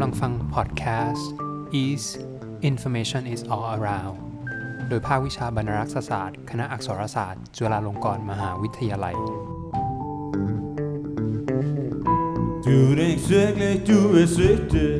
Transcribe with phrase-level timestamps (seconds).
[0.00, 1.30] กำลังฟังพอดแคสต์
[1.84, 2.02] is
[2.70, 4.16] information is all around
[4.88, 9.16] โดยภาควิชาบรรณรักษศาสตร์ คณะอักษรศาสตร์ จุฬาลงกรณ์มหาวิทยาลัย
[12.66, 14.98] Du er ikke virkelig, du er svigtet.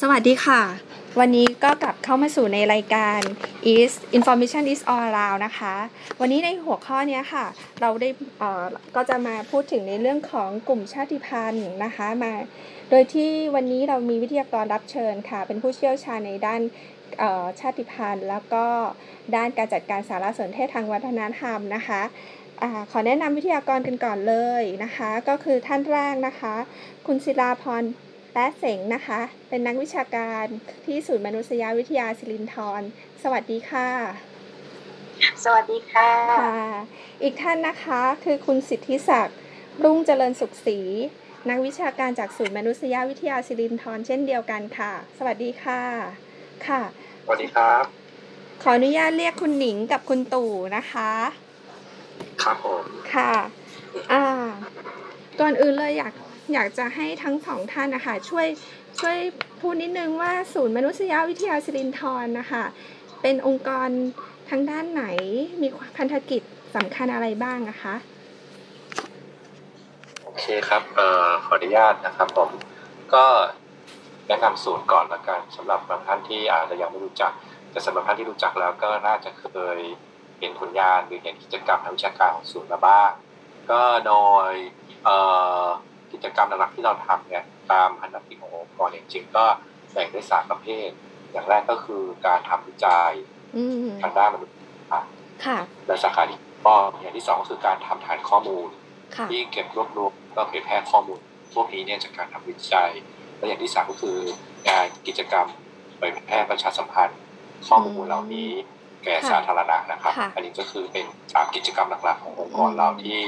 [0.00, 3.20] สวัสดีค่ะ วันนี้ก็กลับเข้ามาสู่ในรายการ
[3.74, 5.74] is information is all around นะคะ
[6.20, 7.46] วันนี้ในหัวข้อนี้ค่ะ
[7.80, 8.08] เราได้
[8.96, 12.32] ก็จะมาพูดถึงในเรื่องของกลุ่มชาติพันธุ์นะคะมา
[12.90, 16.60] โดยที่วันนี้เรามีวิทยากรรับเชิญค่ะ เป็นผู้เชี่ยวชาญในด้าน
[17.60, 18.64] ชาติพันธุ์ แล้วก็
[19.36, 22.02] ด้านการจัดการสารสนเทศทางวัฒนธรรมนะคะ
[22.62, 26.54] อขอแนะนำวิทยากรกันก่อนเลยนะคะ ก็คือท่านแรกนะคะ
[27.06, 27.82] คุณศิลาพร
[28.36, 30.46] แป๊ะเสงนะคะ เป็นนักวิชาการ
[30.84, 32.82] ที่ศูนย์มนุษยวิทยาสิรินธร
[33.22, 33.88] สวัสดีค่ะ
[35.44, 36.10] สวัสดีค่ะ
[36.40, 36.60] ค่ะ
[37.22, 39.38] อีกท่านนะคะคือคุณสิทธิศักดิ์
[39.84, 40.78] รุ่งเจริญสุขศรี
[41.50, 45.80] นักวิชาการจากศูนย์มนุษยวิทยาสิรินธรเช่นเดียวกันค่ะ สวัสดีค่ะ
[46.66, 46.82] ค่ะ
[47.24, 47.84] สวัสดีครับ
[48.62, 51.10] ขออนุญาตเรียกคุณหนิงกับคุณตู่นะคะ
[52.42, 53.32] ครับผม ค่ะ
[54.12, 54.24] อ่า
[55.40, 56.12] ก่อนอื่นเลยอยาก
[56.52, 58.46] อยากจะให้ทั้งสองท่านนะคะช่วย
[59.00, 59.18] ช่วย
[59.60, 62.64] พูดนิดนึงว่าศูนย์มนุษยวิทยาสิรินธรนะคะ
[63.22, 63.88] เป็นองค์กร
[64.50, 65.04] ทางด้านไหน
[65.60, 66.42] มีพันธกิจ
[66.76, 67.94] สำคัญอะไรบ้างนะคะ
[70.22, 72.50] โอเคครับเอ่อขออนุญาตนะครับผม
[73.14, 73.24] ก็
[74.28, 77.32] แนะนำศูนย์ก่อนละกันสำหรับบางท่านที่อาจจะยังไม่รู้จัก
[77.70, 79.44] แต่สำหรับท่านที่รู้จักแล้วก็น่าจะเค
[79.76, 79.78] ย
[80.40, 83.10] เห็นผลงานหรือเห็นกิจกรรมทางวิชาการของศูนย์มาบ้าง
[83.70, 84.14] ก็โด
[84.48, 84.50] ย
[85.04, 85.16] เอ่
[85.62, 85.64] อ
[86.14, 89.44] กิจกรรมหลักๆที่เราทำเนี่ยตามพันธกิจขององค์กรจริงๆก็
[89.92, 90.88] แบ่งได้สามประเภท
[91.32, 93.12] อย่างแรกก็คือการทำวิจัย
[93.56, 94.52] อืมทางด้านมนุษย
[94.90, 95.12] ศาสตร์
[95.44, 98.68] ค่ะและสาขาที่ก็อย่างที่สองก็คือการทำฐานข้อมูล
[99.16, 101.18] ค่ะที่เก็บรวบรวมก็เผยแพร่ข้อมูล
[101.54, 102.90] พวกนี้เนี่ยจากการทำวิจัย
[103.36, 104.16] และอย่างที่สามก็คือ
[104.68, 105.46] งานกิจกรรม
[105.96, 107.18] เผยแพร่ประชาสัมพันธ์
[107.68, 108.50] ข้อมูลเหล่านี้
[109.04, 113.20] แก่สาธารณะนะครับค่ะอันนี้ก็คือเป็นสามกิจกรรมหลักๆขององค์กรเราที่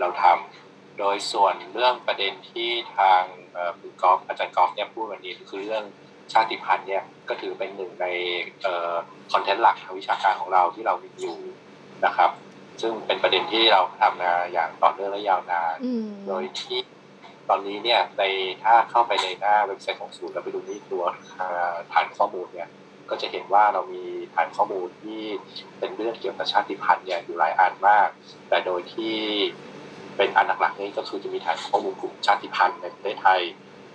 [0.00, 0.65] เราทำ
[0.98, 5.84] โดยส่วนเรื่องประเด็นที่ทางเอ่อคุณกอล์ฟอาจารย์กอล์ฟเนี่ยพูดวันนี้ก็คือเรื่อง
[6.32, 8.06] ชาติพันธุ์เนี่ยก็ถือเป็นหนึ่งใน
[9.32, 11.38] คอนเทนต์หลักทางวิชาการของเราที่เรามีอยู่
[12.04, 12.30] นะครับ
[12.80, 16.78] ซึ่งเป็นประเด็นที่เราทำมาอย่างต่อเนื่องและยาวนานอืมโดยที่
[17.48, 18.22] ตอนนี้เนี่ยใน
[18.62, 21.04] ถ้าเข้าไปในหน้าเว็บไซต์ของศูนย์แล้วไปดูที่ตัว
[21.40, 22.68] อ่าฐานข้อมูลเนี่ย
[23.10, 24.04] ก็จะเห็นว่าเรามี
[24.34, 25.22] ฐานข้อมูลที่
[25.78, 28.08] เป็นเรื่องเกี่ยวกับชาติพันธุ์เนี่ยอยู่หลายอันมาก
[28.48, 29.16] แต่โดยที่
[30.16, 33.40] เป็นอันหลักๆนี่ก็คือจะมีฐานข้อมูลกลุ่มชาติพันธุ์ในประเทศไทย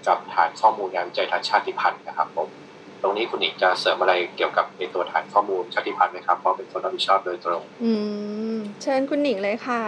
[0.07, 2.47] กับฐานข้อมูลงานวิจัยทางชาติพันธุ์นะครับผม
[3.01, 7.91] ตรงนี้คุณหนิงจะเสริมอะไรเกี่ยวกับในตัวฐานข้อมูลชาติพันธุ์ไหมครับเพราะเป็นคนรับผิดชอบโดยตรง อื
[8.55, 9.81] มเชิญคุณหนิงเลยค่ะ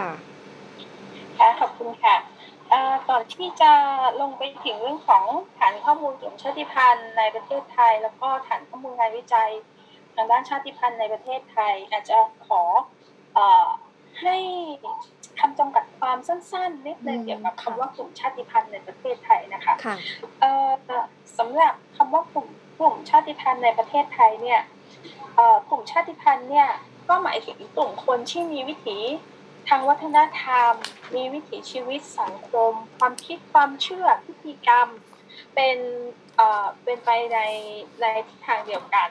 [1.38, 2.16] ค่ะขอบคุณค่ะ
[2.70, 3.72] เอ่อก่อนที่จะ
[4.20, 5.24] ลงไปถึงเรื่องของ
[5.58, 9.50] ฐานข้อมูลกลุ่มชาติพันธุ์ในประเทศไทย แล้วก็ฐานข้อมูลงานวิจัย
[10.14, 12.62] ทางด้านชาติพันธุ์ในประเทศไทย อาจจะขอ
[13.34, 13.66] เอ่อ
[14.20, 14.36] ให้
[15.40, 19.96] คำจำกัดความสั้นๆนิดนึงอืมเกี่ยวกับค่ะคำว่ากลุ่มชาติพันธุ์ในประเทศไทยนะคะค่ะ
[20.40, 20.70] เอ่อ
[21.38, 22.46] สำหรับคำว่ากลุ่ม
[22.78, 24.60] กลุ่มชาติพันธุ์ในประเทศไทยเนี่ย
[25.34, 26.68] เอ่อกลุ่มชาติพันธุ์เนี่ย
[27.08, 28.98] ก็หมายถึงกลุ่มคนที่มีวิถี
[29.68, 30.72] ทางวัฒนธรรม
[31.14, 34.88] มีวิถีชีวิตสังคม ความคิดความเชื่อพิธีกรรม
[35.54, 35.76] เป็น
[36.36, 37.38] เอ่อเป็นไปใน
[38.00, 39.08] ในทิศทางเดียวกัน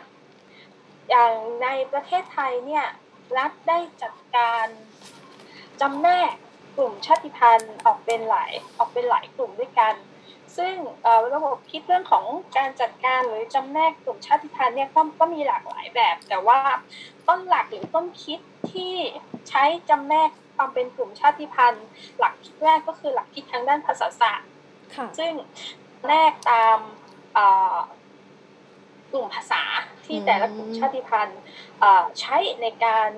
[1.10, 1.32] อย่าง
[1.64, 2.86] ในประเทศไทยเนี่ย
[3.38, 4.68] รัฐได้จัดการ
[5.82, 6.34] จำแนก
[6.78, 9.96] กลุ่มชาติพันธุ์ออกเป็นหลายออกเป็นหลายกลุ่มด้วยกัน
[10.58, 12.26] ซึ่งเอ่อระบบคิดเรื่องของ
[12.58, 16.60] การจัดการหรือจำแนกกลุ่มชาติพันธุ์เนี่ยก็ก็มีหลากหลายแบบ แต่ว่า
[17.28, 18.40] ต้นหลักหรือต้นคิด
[18.72, 18.94] ที่
[19.50, 21.86] ใช้จำแนกความเป็นกลุ่มชาติพันธุ์
[22.20, 24.50] หลักคิดแรกก็คือหลักคิดทางด้านภาษาศาสตร์
[24.96, 25.34] ค่ะซึ่ง
[26.08, 26.78] แนกตาม
[27.34, 27.78] เอ่อ
[29.14, 29.64] กลุ่มภาษา
[30.06, 31.40] ที่อืมแต่ละกลุ่มชาติพันธุ์
[31.80, 33.10] เอ่อใช้ในการ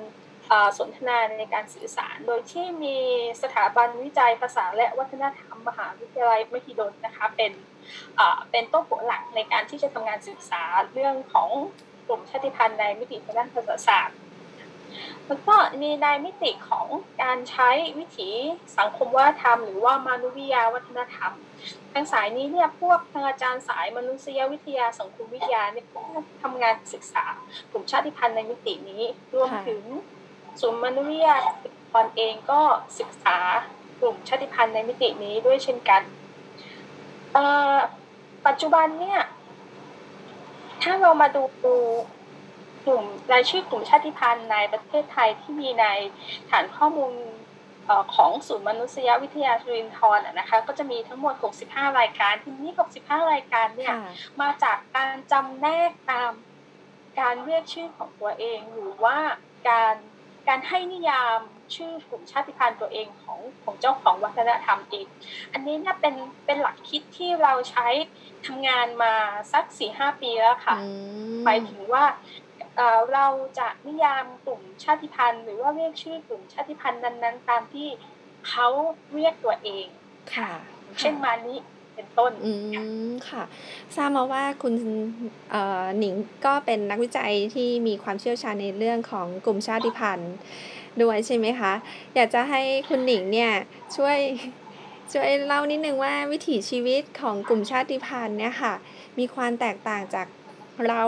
[0.50, 2.98] เอ่อสนทนาในการสื่อสาร โดยที่มี
[3.42, 7.52] สถาบันวิจัยภาษาและวัฒนธรรมมหาวิทยาลัยมหิดลนะคะเป็น
[8.16, 10.64] เอ่อเป็นต้นหัวหลักในการที่จะทำงานศึกษา
[10.94, 11.50] เรื่องของ
[12.08, 14.18] กลุ่มชาติพันธุ์ในมิติทางด้านภาษาศาสตร์
[15.28, 16.88] แล้วก็มีในมิติของ
[17.22, 18.30] การใช้วิถี
[18.78, 21.32] สังคมวัฒนธรรม หรือว่ามานุวิยาวัฒนธรรม
[21.94, 26.04] ทางสายนี้เนี่ยพวกทางอาจารย์สายมนุษยวิทยาสังคมวิทยาเนี่ยก็
[26.42, 27.26] ทำงานศึกษา
[27.72, 29.04] กลุ่มชาติพันธุ์ในมิตินี้
[29.36, 29.82] รวมถึง
[30.62, 31.36] ศูนย์มนุษยวิทยา
[31.94, 32.62] ตอนเองก็
[33.00, 33.38] ศึกษา
[34.00, 36.02] กลุ่มชาติพันธุ์ในมิตินี้ด้วยเช่นกัน
[38.48, 39.22] ปัจจุบันเนี่ย
[40.82, 41.76] ถ้าเรามาดู
[42.86, 43.04] กลุ่ม
[43.34, 45.86] รายชื่อกลุ่มชาติพันธุ์ในประเทศไทยที่มีใน
[46.50, 47.14] ฐานข้อมูล
[47.86, 51.34] เอ่อของศูนย์มนุษยวิทยาสุรินทร์อะนะคะก็จะมีทั้งหมด
[51.68, 52.72] 65 รายการทีนี้
[53.02, 56.32] 65 รายการเนี่ยค่ะมาจากการจำแนกตาม
[57.20, 59.18] การเรียกชื่อของตัวเอง หรือว่า
[59.70, 59.96] การ
[60.48, 61.40] การให้นิยาม
[61.76, 65.08] ชื่อกลุ่มชาติพันธุ์ตัวเองของของเจ้าของวัฒนธรรมเอง
[65.54, 66.16] อันนี้เนี่ยเป็น
[66.46, 67.88] เป็นหลักคิดที่เราใช้
[68.46, 69.14] ทำงานมา
[69.54, 70.90] สักสี่ห้าปีแล้วค่ะอื
[71.34, 72.04] มหมายถึงว่า
[72.76, 73.28] เอ่อเรา
[73.60, 77.88] จะนิยามกลุ่มชาติพันธุ์ หรือว่าเรียกชื่อกลุ่มชาติพันธุ์นั้นๆ ตามที่
[78.50, 78.68] เขา
[79.14, 79.86] เรียกตัวเอง
[80.36, 80.52] ค่ะ
[81.00, 81.56] เช่นมานิ
[81.96, 82.52] เป็นต้น อื
[83.08, 83.44] ม ค่ะ
[83.96, 84.74] ทราบมาว่าคุณ
[85.52, 86.14] เอ่อหนิง
[86.46, 90.34] ก็เป็นนักวิจัยที่มีความเชี่ยวชาญในเรื่องของกลุ่มชาติพันธุ์
[91.02, 91.74] ด้วยใช่ไหมคะ
[92.16, 93.52] อยากจะให้คุณหนิงเนี่ย
[93.96, 94.18] ช่วย
[95.14, 98.74] ช่วยเล่านิดนึงว่าวิถีชีวิตของกลุ่มชาติพันธุ์เนี่ยค่ะ
[99.20, 100.28] มีความแตกต่างจาก
[100.88, 101.04] เรา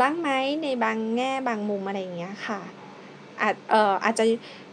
[0.00, 0.28] บ้างไหม
[0.62, 2.60] ในบางแง่บางมุมอะไรอย่างเงี้ยค่ะ
[3.40, 4.24] อาจเอ่ออาจจะ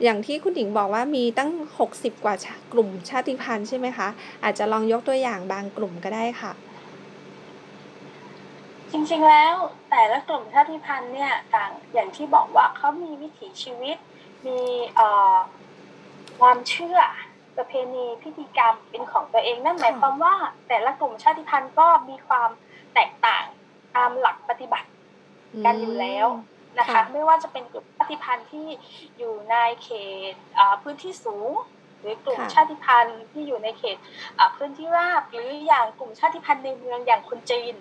[0.03, 1.51] อย่างที่คุณหญิงบอกว่ามีตั้ง
[1.87, 4.07] 60 กว่าชากลุ่มชาติพันธุ์ใช่ไหมคะ
[4.43, 6.51] อาจจะลองยกตัวอย่างบางกลุ่มก็ได้ค่ะ
[8.91, 9.55] จริงๆแล้ว
[9.89, 13.97] แต่ละกลุ่มชาติพันธุ์เนี่ยต่างอย่างที่บอกว่าเขามีวิถีชีวิต
[14.45, 14.59] มี
[14.95, 15.37] เอ่อ
[16.39, 16.99] ความเชื่อ
[17.57, 20.35] ประเพณีพิธีกรรมเป็นของตัวเองนั่นหมายความว่า
[20.67, 22.49] แต่ละกลุ่มชาติพันธุ์ก็มีความ
[22.93, 23.45] แตกต่าง
[23.95, 24.88] ตามหลักปฏิบัติ
[25.65, 26.27] กันอยู่แล้ว
[26.77, 28.67] นะคะค่ะไม่ว่าจะเป็นกลุ่มชาติพันธุ์ที่
[29.17, 29.89] อยู่ในเข
[30.31, 31.51] ตเอ่อพื้นที่สูง
[31.99, 33.97] หรือกลุ่มค่ะชาติพันธุ์ที่อยู่ในเขต
[34.35, 37.75] เอ่อพื้นที่ราบหรืออย่างกลุ่มชาติพันธุ์ในเมืองอย่างคนจีน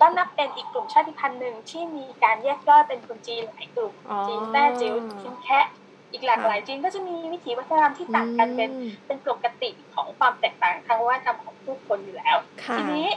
[0.00, 5.66] ก็นับเป็นอีกกลุ่มชาติพันธุ์หนึ่งที่มีการแยกย่อยเป็นคนจีนหลายกลุ่มอ๋อจีนแต้จิ๋วจีนแคะ
[6.12, 13.08] อีกหลากหลายจีนก็จะมีวิถีวัฒนธรรมที่ต่างกันเป็นอืมเป็นปกติของความแตกต่างทางวัฒนธรรมของผู้คนอยู่แล้วค่ะทีนี้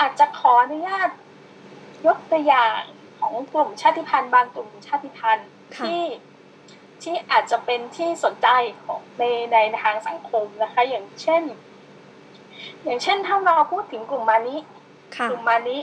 [0.00, 1.08] อาจจะขออนุญาต
[2.06, 2.80] ยกตัวอย่าง
[3.18, 6.02] ของกลุ่มชาติพันธุ์บางกลุ่มชาติพันธุ์ค่ะที่
[7.02, 8.48] ที่อาจจะเป็นที่สนใจ
[8.84, 9.22] ของใน
[9.52, 11.42] ในทางสังคมนะคะ อย่างเช่น
[12.84, 14.56] อย่างเช่นถ้าเราพูดถึงกลุ่มมานิ
[15.16, 15.78] ค่ะกลุ่มมานิ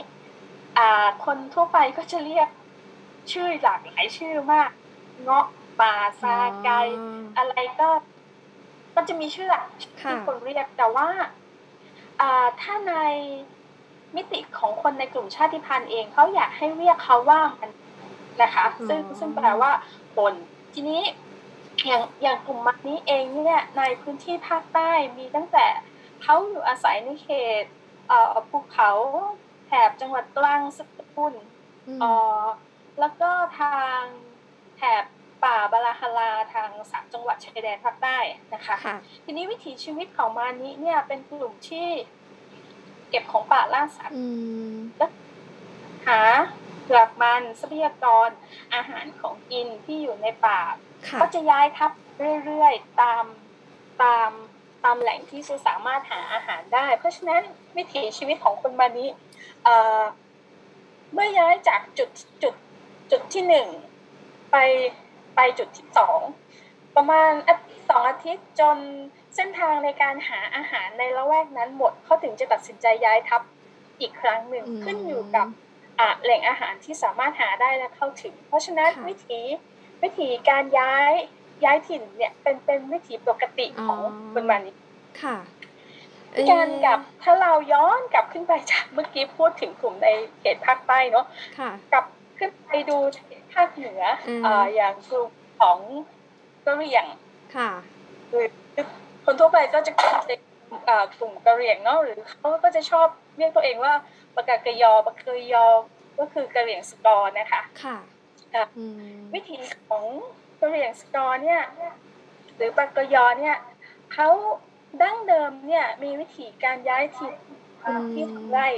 [0.78, 2.48] อ่า คนทั่วไปก็จะเรียก
[3.32, 4.70] ชื่อหลากหลายชื่อมาก
[5.22, 5.46] เงาะ
[5.80, 6.84] ป่าซาไกอ๋อ
[7.38, 7.88] อะไรก็
[8.94, 9.64] ก็จะมีชื่ออะ
[10.00, 11.08] ค่ะที่คนเรียกแต่ว่า
[12.20, 12.94] อ่าถ้าใน
[14.16, 17.70] มิติของคนในกลุ่มชาติพันธุ์เองเขาอยากให้เรียกเขาว่ามัน
[18.42, 19.72] นะคะ ซึ่งซึ่งแปลว่า
[20.16, 20.32] คน
[20.74, 21.02] ทีนี้
[21.86, 25.66] อย่างอย่างกลุ่มมันนี้เองเนี่ยในพื้นที่ภาคใต้มีตั้งแต่
[26.22, 27.28] เขาอยู่อาศัยในเข
[27.62, 27.64] ต
[28.08, 28.90] เอ่อภูเขา
[29.66, 31.34] แถบจังหวัดตรังสตูล
[31.86, 32.10] อืมเอ่
[32.40, 32.42] อ
[33.00, 33.30] แล้วก็
[33.60, 34.00] ทาง
[34.76, 35.04] แถบ
[35.44, 38.18] ป่าบาลาฮาราทางสามจังหวัดชายแดนภาคใต้
[38.54, 41.88] นะคะค่ะทีนี้วิถีชีวิตของมานิเนี่ยเป็นกลุ่มที่
[43.12, 44.24] เก็บของป่าล่าสัตว์อื
[44.72, 44.74] ม
[46.06, 46.20] หา
[46.84, 48.28] เปลือกมันทรัพยากร
[48.74, 50.60] อาหารของกินที่อยู่ในป่า
[51.08, 51.92] ค่ะก็จะย้ายทับ
[52.44, 53.24] เรื่อยๆตาม
[54.02, 54.30] ตาม
[54.84, 57.42] ตามแหล่งที่จะสามารถหาอาหารได้ เพราะฉะนั้น
[57.76, 59.06] วิถีชีวิตของคนมานิ
[59.64, 60.00] เอ่อ
[61.12, 62.10] เมื่อย้ายจากจุด
[62.42, 62.54] จุด
[63.10, 63.68] จุดที่หนึ่ง
[64.50, 64.56] ไป
[65.34, 66.20] ไปจุดที่สอง
[66.96, 68.78] ประมาณอาทิตย์สองอาทิตย์จน
[69.36, 73.42] เส้นทางในการหาอาหารในละแวกนั้นหมดเขาถึงจะตัดสินใจย้ายทับ
[74.00, 75.46] อีกครั้งหนึ่งอืมขึ้นอยู่กับ
[76.00, 79.40] อะแหล่งอาหารที่สามารถหาได้และเข้าถึง เพราะฉะนั้นค่ะวิถี
[80.02, 81.12] วิถีการย้าย
[81.64, 84.70] ย้ายถิ่นเนี่ยเป็นเป็นวิถีปกติของอ๋อคนมานิ
[85.22, 85.36] ค่ะ
[86.50, 90.08] การกับถ้าเราย้อนกลับขึ้นไปจากเมื่อกี้พูดถึงกลุ่มใน
[90.40, 91.26] เขตภาคใต้เนาะ
[91.58, 92.04] ค่ะกลับ
[92.38, 92.96] ขึ้นไปดู
[93.54, 95.78] ภาคเหนืออมเอ่ออย่างกลุ่มของ
[96.64, 97.06] กะเหรี่ยง
[97.56, 97.70] ค่ะ
[98.28, 98.46] หรือ
[99.24, 100.40] คนทั่วไปก็จะเป็น
[100.86, 103.94] เอ่อกลุ่มกะเหรี่ยงเนาะหรือเขาก็จะชอบเรียกตัวเองว่า
[104.34, 105.66] ปากกากะยอปากกะยอ
[106.18, 107.96] ก็คือกะเหรี่ยงสกอร์นะคะ ค่ะ
[108.54, 108.84] ค่ะอื
[109.18, 109.56] มวิธี
[109.88, 110.04] ของ
[110.60, 111.62] กะเหรี่ยงสกอร์เนี่ย
[112.56, 113.56] หรือปากกยอเนี่ย
[114.12, 114.28] เขา
[115.02, 117.34] ดั้งเดิมเนี่ยมีวิธีการย้ายถิ่น
[118.12, 118.68] ที่ทำไร่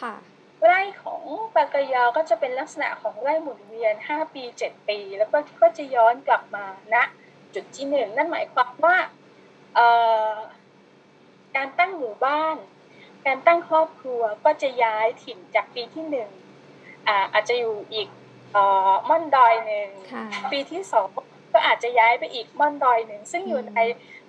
[0.00, 0.14] ค่ะ
[0.64, 1.22] ไร่ของ
[1.56, 6.64] ปากกยอก็จะเป็นลักษณะของไร่หมุนเวียน 5 ปี 7 ปี แล้วก็ก็จะย้อนกลับมา
[6.94, 6.96] ณ
[7.54, 9.10] จุดที่หนึ่งนั่นหมายความว่าเอ่อ
[11.56, 12.56] การตั้งหมู่บ้าน
[13.26, 16.30] การตั้งครอบครัวก็จะย้ายถิ่นจากปีที่หนึ่ง
[17.08, 18.08] อ่าอาจจะอยู่อีก
[18.52, 21.06] เอ่อม่อนดอยหนึ่งค่ะปีที่สอง
[21.52, 23.80] ก็อาจจะย้ายไปอีกม่อนดอยหนึ่งซึ่งอยู่ใน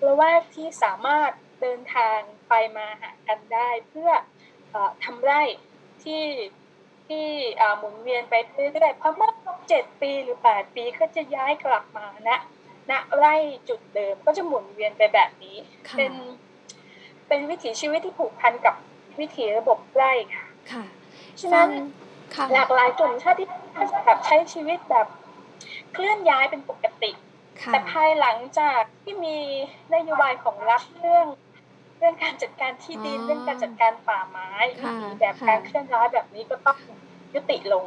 [0.06, 4.12] ละแวกที่สามารถเดินทางไปมาหากันได้ เพื่อ
[4.70, 5.42] เออทำไร่
[6.04, 6.24] ที่
[7.08, 7.26] ที่
[7.58, 8.34] เอ่อหมุนเวียนไป
[8.74, 12.30] เรื่อยๆเพราะเมื่อครบเจ็ดปีหรือแปดปีก็จะย้ายกลับมาณ
[12.92, 13.36] ณไร่
[13.70, 16.14] จุดเดิมก็จะหมุนเวียนไปแบบนี้ค่ะเป็น
[17.28, 18.76] เป็นวิถีชีวิตที่ผูกพันกับ
[19.20, 20.84] วิถีระบบไร่ค่ะค่ะ
[21.42, 21.70] ฉะนั้น
[22.36, 25.08] ค่ะหลากหลายกลุ่มชาติพันธุ์แบบใช้ชีวิตแบบ
[25.94, 27.12] เคลื่อนย้ายเป็นปกติ
[27.62, 29.38] ค่ะแต่ภายหลังจากที่มี
[29.94, 31.28] นโยบายของรัฐเรื่อง
[31.98, 36.78] เรื่องการจัดการที่ดินอ๋อเรื่องการจัดการป่าไม้วิค่ะถีแบบค่ะการเคลื่อนย้ายแบบนี้ก็ต้อง
[37.36, 37.86] ยุติลง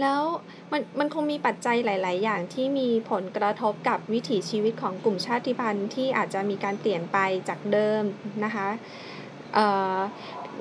[0.00, 0.22] แล้ว
[0.72, 8.02] มันมันคงมีปัจจัยหลาย ๆ อย่างที่มีผลกระทบกับวิถีชีวิตของกลุ่มชาติพันธุ์ที่อาจจะมีการเปลี่ยนไปจากเดิม
[8.44, 8.68] นะคะ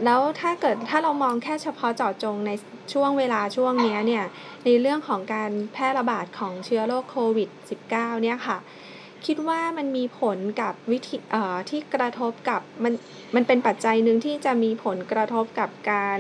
[0.06, 2.52] แล้วถ้าเกิดถ้าเรามองแค่เฉพาะเจาะจงใน
[2.94, 4.26] ช่วงเวลาช่วงนี้เนี่ย
[4.66, 7.50] ในเรื่องของการแพร่ระบาดของเชื้อโรคโควิด
[7.90, 8.58] -19 เนี่ยค่ะ
[9.26, 11.18] คิดว่ามันมีผลกับวิธี
[11.70, 12.94] ที่กระทบกับมัน
[13.36, 16.20] มันเป็นปัจจัยหนึ่งที่จะมีผลกระทบกับการ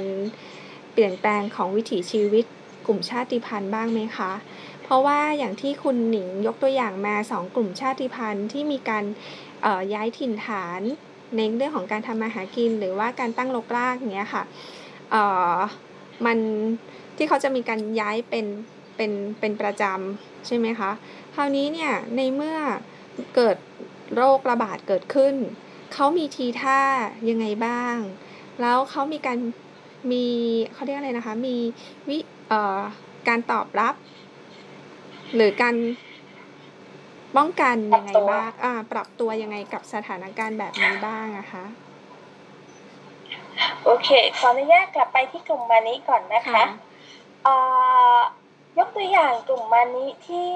[0.98, 2.46] เปลี่ยนแปลงของวิถีชีวิต
[2.86, 4.32] กลุ่มชาติพันธุ์บ้างไหมคะ
[4.84, 9.04] เพราะว่าอย่างที่คุณหนิงยกตัวอย่างมาสองกลุ่มชาติพันธุ์ที่มีการ
[9.94, 10.82] ย้ายถิ่นฐาน
[11.36, 14.44] ในเรื่องของการทำมาหากิน หรือว่าการตั้งรกรากอย่างเงี้ยค่ะ
[15.12, 15.16] เอ
[15.56, 15.58] อ
[16.26, 16.38] มัน
[17.18, 18.46] ที่เขาจะมีการย้ายเป็น
[18.96, 20.92] เป็นเป็นประจำใช่ไหมคะ
[21.36, 22.58] คราวนี้เนี่ยในเมื่อ
[23.36, 23.58] เกิด
[24.16, 25.36] โรคระบาดเกิดขึ้น
[25.94, 26.80] เขามีทีท่า
[27.30, 27.96] ยังไงบ้าง
[28.62, 29.38] แล้วเขามีการ
[30.12, 30.26] มี
[30.74, 31.56] เขาเรียกอะไรนะคะ มี
[32.10, 32.18] วิ
[32.50, 32.80] เอ่อ
[33.28, 33.96] การตอบรับ
[35.36, 35.76] หรือการ
[37.38, 41.66] ป้องกันยังไงบ้างอ่า ปรับตัวยังไงกับสถานการณ์แบบนี้บ้างอะคะ
[43.84, 46.64] โอเค ขออนุญาตกลับไปที่กลุ่มมานิก่อนนะคะ
[47.44, 47.56] เอ่
[48.16, 48.18] อ
[48.78, 50.52] ยกตัวอย่างกลุ่มมานิที่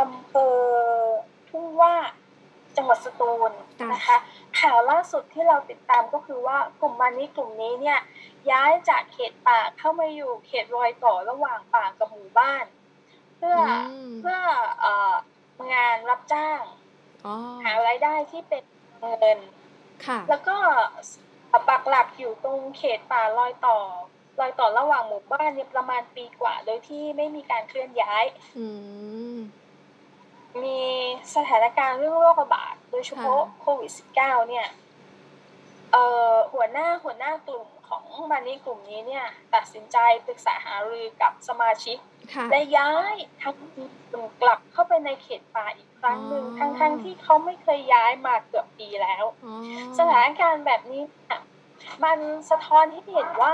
[0.00, 0.56] อำเภอ
[1.48, 1.94] ทุ่งว่า
[2.78, 3.52] จังหวัดสตูล
[3.92, 4.16] นะคะ
[4.60, 7.98] ข่าวล่าสุดที่เราติดตามก็คือว่ากลุ่มมานิกลุ่มนี้เนี่ย
[8.50, 12.64] ย้ายจากเขตป่าเข้ามาอยู่เขตรอยต่อระหว่างป่ากับหมู่บ้าน
[13.36, 13.72] เพื่ออ
[14.08, 14.38] มเพื่อ
[14.80, 15.14] เอ่อ
[15.72, 16.62] งานรับจ้าง
[17.26, 18.64] อ๋อหารายได้ที่เป็น
[18.98, 19.38] เงิน
[20.06, 20.56] ค่ะแล้วก็
[21.68, 23.78] ปักหลักอยู่ตรงเขตป่ารอยต่อ
[24.40, 28.24] รอยต่อระหว่างหมู่บ้านเนี่ยประมาณปีกว่า โดยที่ไม่มีการเคลื่อนย้าย
[28.58, 28.66] อื
[30.54, 30.78] มมี
[31.34, 34.66] สถานการณ์เรื่องโรคระบาดโดยเฉพาะค่ะโควิด -19 เนี่ย
[35.92, 39.24] เอ่อหัวหน้าหัวหน้ากลุ่มของมานี่กลุ่มนี้เนี่ย
[39.54, 41.98] ตัดสินใจปรึกษาหารือกับสมาชิก
[42.34, 43.76] ค่ะและย้ายทั้งก
[44.14, 49.54] ลุ่มกลับเข้าไปในเขตป่าอีกครั้งหนึ่งอ๋อทั้งๆที่เขาไม่เคยย้ายมาเกือบปีแล้วอ๋อ
[49.98, 51.40] สถานการณ์แบบนี้เนี่ย
[52.04, 52.18] มัน
[52.50, 53.52] สะท้อนให้เห็นว่า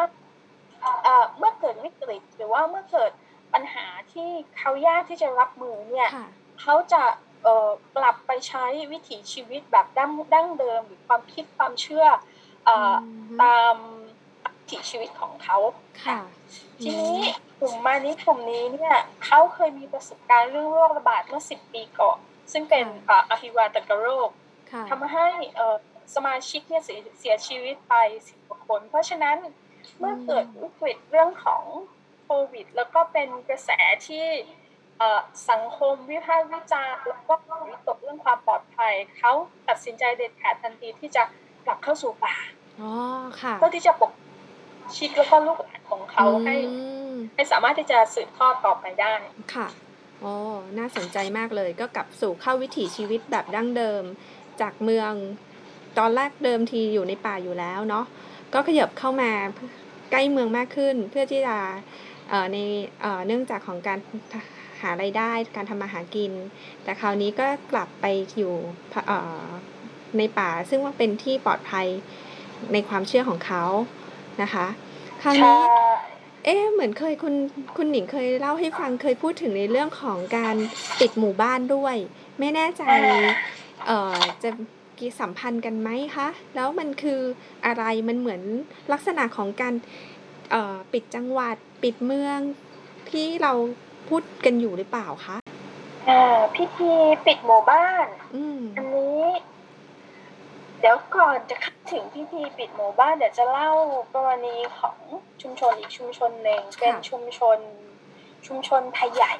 [1.02, 3.10] เอ่อเมื่อเกิดวิกฤตหรือว่าเมื่อเกิด
[3.54, 6.28] ปัญหาที่เขายากที่จะรับมือเนี่ยค่ะ
[6.60, 7.02] เขาจะ
[7.42, 12.06] เอ่อกลับไปใช้วิถีชีวิตแบบดั้งดั้งเดิมหรือความคิดความเชื่อ
[12.64, 13.04] เอ่ออ
[13.36, 13.74] มตาม
[14.44, 15.58] วิถีชีวิตของเขา
[16.04, 16.18] ค่ะ
[16.82, 17.18] ทีนี้
[17.60, 22.18] กลุ่มมานี้กลุ่มนี้เนี่ยเขาเคยมีประสบการณ์เรื่องโรคระบาดเมื่อสิบปีก่อน
[22.52, 24.30] ซึ่งเป็นเอ่ออหิวาตกโรค
[24.72, 25.76] ค่ะทำให้เอ่อ
[26.14, 27.94] สมาชิกเนี่ยเสียเสียชีวิตไป
[28.28, 29.36] สิบกว่าคน เพราะฉะนั้น
[29.98, 31.64] เมื่อเกิดวิกฤตเรื่องของ
[32.24, 33.70] โควิด แล้วก็เป็นกระแส
[34.06, 34.63] ที่เอ่อ
[35.50, 37.34] สังคมวิพากษ์วิจารณ์แล้วก็
[37.68, 39.32] วิตกเรื่องความปลอดภัยเขา
[39.68, 41.22] ตัดสินใจเด็ดขาดทันทีที่จะ
[41.66, 42.34] กลับเข้าสู่ป่า
[42.80, 42.92] อ๋อ
[43.40, 44.12] ค่ะเพื่อที่จะปก
[44.96, 46.76] ชิดแล้วก็ลูกหลานของเขาให้อื
[47.12, 49.14] มให้สามารถที่จะสืบทอดต่อไปได้
[49.54, 49.68] ค่ะ
[50.22, 50.34] อ๋อ
[50.78, 54.02] น่าสนใจมากเลย ก็กลับสู่เข้าวิถีชีวิตแบบดั้งเดิม
[54.60, 55.12] จากเมือง
[55.98, 58.04] ตอนแรกเดิมทีอยู่ในป่าอยู่แล้วเนาะ
[58.54, 59.30] ก็ขยับเข้ามา
[60.10, 61.56] ใกล้เมืองมากขึ้น เพื่อที่จะ
[62.28, 62.58] เอ่อใน
[63.00, 63.98] เอ่อเนื่องจากของการ
[64.80, 66.32] หารายได้การทำมาหากิน
[66.82, 68.54] แต่คราวนี้ก็กลับไปอยู่
[69.06, 69.46] เอ่อ
[70.18, 71.86] ในป่าซึ่งว่าเป็นที่ปลอดภัย
[72.72, 73.64] ในความเชื่อของเขา
[74.42, 74.66] นะคะ
[75.22, 75.58] คราวใช่นี้
[76.44, 77.34] เอ๊ะเหมือนเคยคุณ
[77.76, 80.56] คุณหนิงเคยเล่าให้ฟังเคยพูดถึงในเรื่องของการ
[81.00, 81.96] ปิดหมู่บ้านด้วย
[82.38, 82.82] ไม่แน่ใจ
[83.86, 84.50] เอ่อจะ
[84.98, 87.20] กี่สัมพันธ์กันไหมคะแล้วมันคือ
[87.66, 88.42] อะไรมันเหมือน
[88.92, 89.74] ลักษณะของการ
[90.50, 92.38] เอ่อปิดจังหวัดปิดเมือง
[93.10, 93.52] ที่เรา
[94.08, 95.36] พูดกันอยู่หรือเปล่าคะ
[96.06, 96.92] เอ่อพิธี
[97.26, 99.24] ปิดหมู่บ้านอืมอันนี้
[100.80, 103.70] เดี๋ยวก่อนจะเข้าถึงพิธีปิดหมู่บ้านเดี๋ยวจะเล่า
[104.14, 104.96] กรณีของ
[105.42, 107.58] ชุมชนอีกชุมชนหนึ่งเป็นชุมชน
[108.46, 109.34] ชุมชนไทยใหญ่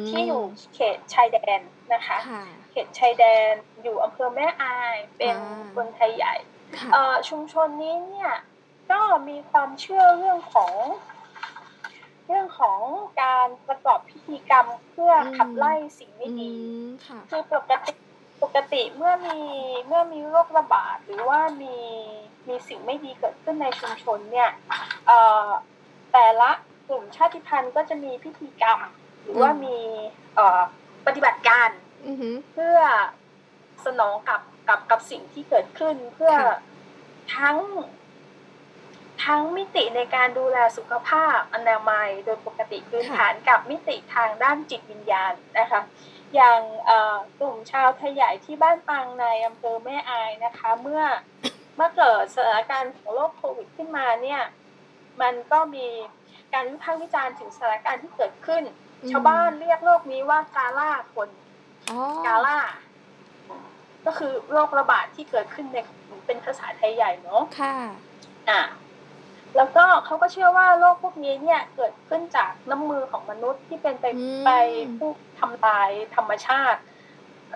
[0.00, 0.42] มที่อยู่
[0.74, 1.60] เขตชายแดน
[1.92, 6.34] นะคะค่ะเขตชายแดนอยู่อำเภอแม่อายเป็นอ่าคนไทยใหญ่
[6.76, 8.32] ค่ะเอ่อชุมชนนี้เนี่ย
[8.90, 10.72] ก็มีความเชื่อเรื่องของ
[12.30, 12.80] เรื่องของ
[13.22, 17.92] การประกอบพิธีกรรมเพื่อขับไล่สิ่งไม่อืดีมค่ะคือปกติ
[18.42, 19.38] ปกติเมื่อมี
[19.86, 21.76] เมื่อมีโรคระบาดหรือว่ามี
[22.48, 24.50] มีสิ่งไม่ดีเกิดขึ้นในชุมชนเนี่ย
[25.06, 25.48] เอ่อ
[26.12, 26.50] แต่ละ
[26.88, 28.78] กลุ่มชาติพันธุ์ก็จะมีพิธีกรรม
[29.22, 29.78] หรือว่าอืมมี
[30.34, 30.60] เอ่อ
[31.06, 31.68] ปฏิบัติการ
[32.06, 32.78] อือหือเพื่อ
[33.86, 36.58] สนองกับกับกับสิ่งที่เกิดขึ้นเพื่อค่ะ
[37.36, 37.56] ทั้ง
[39.30, 45.80] ททั้งมิติในการดูแลสุขภาพอนามัยโดยปกติพื้นฐานกับมิติทางด้านจิตวิญญาณนะคะ
[46.34, 46.60] อย่าง
[47.38, 51.02] กลุ่มชาวไทยใหญ่ที่บ้านปังในอำเภอแม่อายนะคะ เมื่อ
[51.76, 54.42] เมื่อเกิดสถานการณ์ของโรคโควิดขึ้นมาเนี่ย
[55.22, 55.86] มันก็มี
[56.52, 58.62] การวิพากษ์วิจารณ์ถึงสถานการณ์ที่เกิดขึ้น
[59.10, 61.28] ชาวบ้านเรียกโรคนี้ว่ากาล่าคน
[62.26, 62.58] กาล่า
[64.06, 65.76] ก็คือโรคระบาดที่เกิดขึ้นใน
[66.26, 67.76] เป็นภาษาไทยใหญ่เนาะค่ะ
[68.50, 68.60] อ่า
[69.56, 74.06] แล้วก็เขาก็เชื่อว่าโรคพวกนี้เนี่ยเกิดขึ้นจากน้ำมือของมนุษย์ที่เป็นไป
[74.44, 74.50] ไป
[74.98, 76.80] ผู้ทำลายธรรมชาติ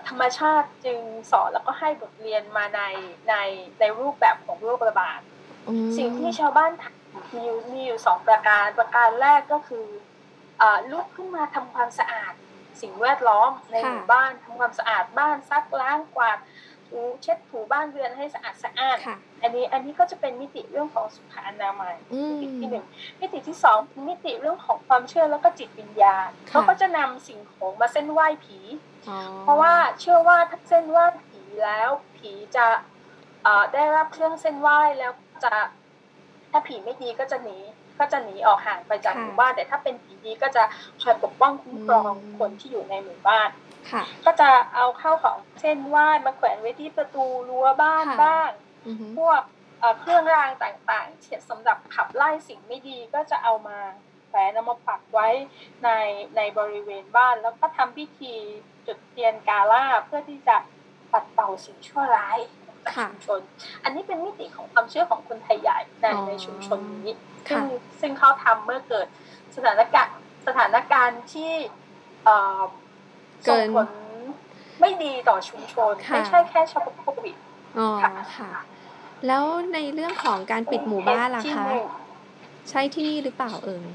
[0.09, 0.99] ธรรมชาติจึง
[1.31, 2.81] สอนแล้วก็ให้บทเรียนมาใน
[3.29, 3.35] ใน
[3.79, 5.19] ในรูปแบบของโรคระบาด
[5.97, 6.71] สิ่งที่ชาวบ้าน
[7.33, 9.85] มีอยู่มีอยู่สองประการประการแรกก็คือ
[10.91, 12.33] ลุกขึ้นมาทำความสะอาด
[12.81, 16.37] สิ่งแวดล้อมในหมู่บ้านทำความสะอาดบ้านซักล้างกวาด
[16.95, 18.97] ถูเช็ดถูบ้านเรือนให้สะอาดสะอ้าน
[19.41, 22.85] อันนี้อันนี้ก็จะเป็นมิติเรื่องของสุขอนามัยมิติที่หนึ่ง
[23.19, 28.59] มิติที่สองมิติเรื่องของความเชื่อแล้วก็จิตวิญญาณเขาก็จะนำสิ่งของมาเส้นไหว้ผี
[29.43, 32.67] เพราะว่าเชื่อว่าถ้าเส้นไหว้ผีแล้วผีจะ
[33.73, 35.11] ได้รับเครื่องเส้นไหว้แล้ว
[35.43, 35.53] จะ
[36.51, 37.57] ถ้าผีไม่ดีก็จะหนี
[37.99, 40.63] ก็จะหนีออกห่างไปจากหมู่บ้าน แต่ถ้าเป็นผีดีก็จะ
[41.01, 43.49] คอยปกป้องคุ้มครองคนที่อยู่ในหมู่บ้าน
[44.25, 48.49] ก็จะเอาเข้าของเช่นว่ามาแขวนไว้ที่ประตูรั้วบ้านบ้าง
[49.17, 49.41] พวก
[49.99, 53.77] เครื่องรางต่างๆเช่นสำหรับขับไล่สิ่งไม่ดีก็จะเอามา
[54.27, 55.27] แขวนนำมาปักไว้
[55.83, 55.89] ใน
[56.35, 58.33] ในบริเวณบ้าน แล้วก็ทำพิธี
[58.87, 60.55] จุดเทียนกาล่าเพื่อที่จะ
[61.11, 62.39] ปัดเป่าสิ่งชั่วร้าย
[62.95, 63.41] ชุมชน
[63.83, 67.11] อันนี้เป็นมิติของความเชื่อของคนไทยใหญ่ในในชุมชนนี้
[67.49, 67.63] ซึ่ง
[67.99, 69.07] ซึ่งเขาทำเมื่อเกิด
[69.55, 70.15] สถานการณ์
[70.47, 71.53] สถานการณ์ที่
[73.49, 73.87] ส่งผล
[74.81, 77.35] ไม่ดีต่อชุมชน ไม่ใช่แค่เฉพาะโควิด
[77.77, 77.89] อ๋อ
[78.37, 78.51] ค่ะ
[79.27, 81.65] แล้วในเรื่องของการปิดหมู่บ้านล่ะคะ
[82.69, 83.85] ใช่ที่นี่หรือเปล่าเอ่ย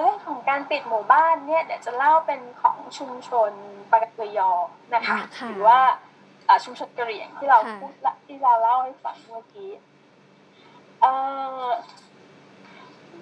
[0.00, 3.50] เรื่องของการปิดหมู่บ้านเนี่ยเดี๋ยวจะเล่าเป็นของชุมชน
[3.90, 4.50] ปากเกยอ
[4.94, 5.80] นะคะหรือว่า
[6.64, 7.92] ชุมชนกะเหรี่ยงที่เราพูด
[8.26, 9.70] ที่เราเล่าให้ฟังเมื่อกี้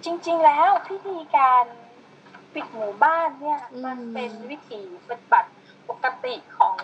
[0.05, 1.65] จริง ๆ แล้วพิธีการ
[2.55, 5.51] ปิดหมู่บ้านเนี่ย มันเป็นวิถีปฏิบัติ
[5.89, 6.79] ปกติของ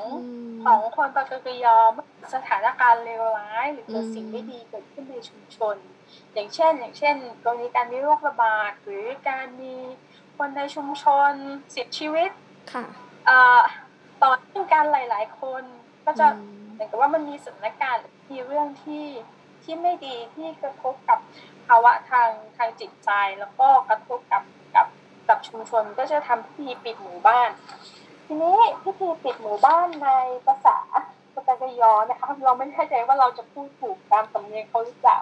[0.65, 5.77] ของคนปากกยอเมื่อสถานการณ์เลวร้าย หรือเกิดสิ่งไม่ดีเกิดขึ้นในชุมชน
[6.33, 9.75] อย่างเช่น อย่างเช่นกรณีการมีโรคระบาดหรือการมี
[10.37, 11.33] คนในชุมชน
[11.71, 12.31] เสียชีวิต
[12.73, 12.85] ค่ะ
[14.23, 15.63] ต่อเนื่องกันหลาย ๆ คน
[16.05, 16.27] ก็จะ
[16.73, 19.07] เหมือนกับว่ามันมีสถานการณ์มีเรื่องที่
[19.63, 21.19] ที่ไม่ดีที่กระทบกับ
[21.67, 24.43] ภาวะทางทางจิตใจ แล้วก็กระทบกับ
[25.31, 27.51] กับกับชุมชนก็จะทำพิธีปิดหมู่บ้าน
[28.27, 30.09] ทีนี้พิธีปิดหมู่บ้านใน
[30.47, 30.79] ภาษา
[31.35, 35.19] ปตกยอนะคะเราไม่แน่ใจว่าเราจะพูดถูกตามสำเนียงเขาหรือเปล่า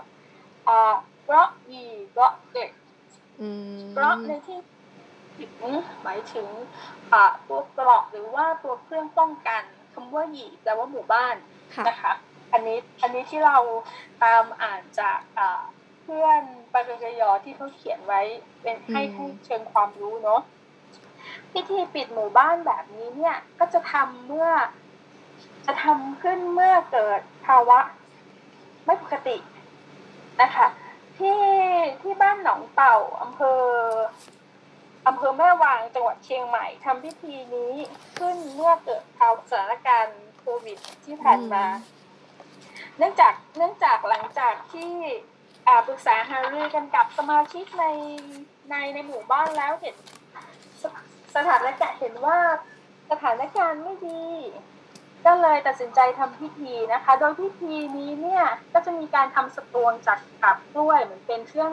[0.69, 0.95] อ่า
[1.25, 1.81] เกราะอี
[2.13, 2.71] เกราะเกิด
[3.93, 4.59] เกราะในที่
[5.37, 6.49] ถึงหมายถึง
[7.13, 11.35] อ่าตัวกรอกหรือว่าตัวเครื่องป้องกันคำว่าหยีแปลว่าหมู่บ้าน
[11.89, 12.13] นะคะ
[12.53, 13.59] อันนี้อันนี้ที่เรา
[14.23, 16.43] ตามอ่านจากเพื่อน
[16.73, 18.21] ปรกยอที่เขาเขียนไว้
[18.63, 20.41] เป็นให้ให้เชิงความรู้เนาะ
[21.53, 24.49] พิธีปิดหมู่บ้านแบบนี้เนี่ย ก็จะทำเมื่อ
[25.67, 27.79] จะทำขึ้นเมื่อเกิดภาวะ
[28.85, 29.37] ไม่ปกติ
[30.41, 30.67] นะคะ
[31.19, 31.41] ที่
[32.03, 33.63] ที่บ้านหนองเต่าอำเภอ
[35.07, 37.73] อำเภอแม่วางจังหวัดเชียงใหม่ทำพิธีนี้
[38.19, 41.65] ขึ้นเมื่อเกิดภาวะสถานการณ์โควิดที่ผ่านมา
[42.99, 44.93] เนื่องจากเนื่องจากหลังจากที่
[45.87, 47.85] ปรึกษาหารือกันกับสมาชิกใน
[48.71, 49.97] ในในหมู่บ้านแล้วเห็น
[50.83, 50.85] ส
[51.37, 52.39] สถานการณ์เห็นว่า
[53.11, 54.25] สถานการณ์ไม่ดี
[55.27, 61.73] ก็เลยตัดสินใจทำพิธีนะคะ โดยพิธีนี้เนี่ยก็จะมีการทำสตวงจากกับด้วยเหมือนเป็นเครื่อง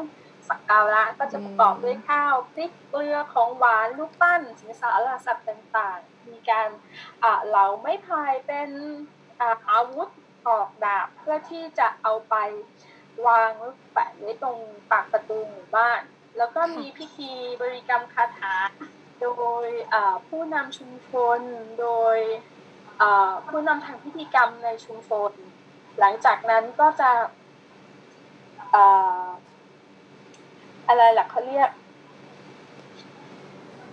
[0.50, 6.68] สักการะก็จะประกอบด้วยข้าวพริกเกลือของหวานลูกปั้นสินสารสัตว์ต่างๆ มีการ
[7.48, 8.70] เหลาไม้พายเป็น
[9.72, 10.10] อาวุธ
[10.48, 12.36] ออกดาบเพื่อที่จะเอาไป
[13.28, 13.52] วาง
[13.94, 14.58] แปะไว้ตรง
[14.92, 16.02] ปากประตูหมู่บ้าน
[16.38, 18.56] แล้วก็มีพิธีบริกรรมคาถา
[19.22, 19.28] โด
[19.66, 19.68] ย
[20.28, 21.40] ผู้นำชุมชน
[21.82, 22.18] โดย
[23.48, 25.32] ผู้นำทางพิธีกรรมในชุมชน
[26.00, 27.12] หลังจากนั้นก็จะ
[30.88, 31.70] อะไรหลักเขาเรียก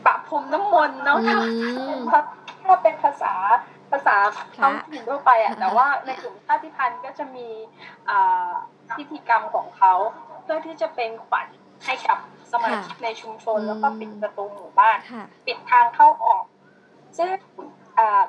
[0.04, 1.18] ปะพรมน้ำมนต์เนาะ
[2.64, 3.34] ถ้าเป็นภาษา
[3.90, 4.16] ภาษา
[4.56, 7.48] ท้องถิ่นทั่วไปอะแต่ว่าในกลุ่มชาติพันธุ์ก็จะมี
[8.96, 9.92] พิธีกรรมของเขา
[10.42, 11.46] เพื่อที่จะเป็นขวัญ
[11.84, 12.18] ให้กับ
[12.52, 14.98] สมาชิกในชุมชนแล้วก็ปิดประตูหมู่บ้าน
[15.46, 16.44] ปิดทางเข้าออก
[17.18, 17.28] ซึ่ง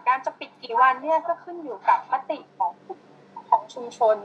[0.08, 2.71] การจะปิดกี่วันเนี่ยก็ขึ้นอยู่กับมติของ
[3.49, 4.17] ของชุมชน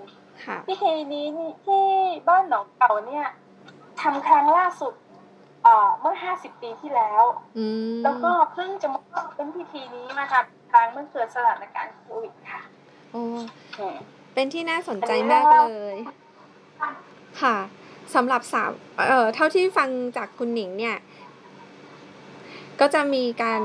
[0.45, 1.85] ค่ะพิธีนี้นี่ที่
[2.29, 3.27] บ้านหนองเก่าเนี่ย
[4.01, 4.95] ทำครั้งล่าสุด
[5.65, 7.23] เอ่อเมื่อ50ปีที่แล้ว
[7.59, 9.01] อืมแล้วก็เพิ่งจะมา
[9.37, 12.63] เป็นพิธีนี้มาทำครั้งเมื่อเกิดสถานการณ์โควิดค่ะ
[13.13, 13.23] โอ้
[13.79, 13.97] อืม
[14.35, 15.99] เป็นที่น่าสนใจอันนี้มากเล่าเลย
[17.43, 17.57] ค่ะ
[18.15, 18.71] สำหรับสาม
[19.09, 20.97] เอ่อเท่าที่ฟังจากคุณหนิงเนี่ย
[22.81, 23.63] ก็จะมีการ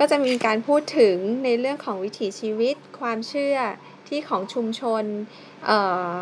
[0.00, 3.56] ก็จะมีการพูดถึงในเรื่องของวิถีชีวิต ความเชื่อ
[4.08, 5.04] ที่ของชุมชน
[5.66, 5.78] เอ่
[6.10, 6.12] อ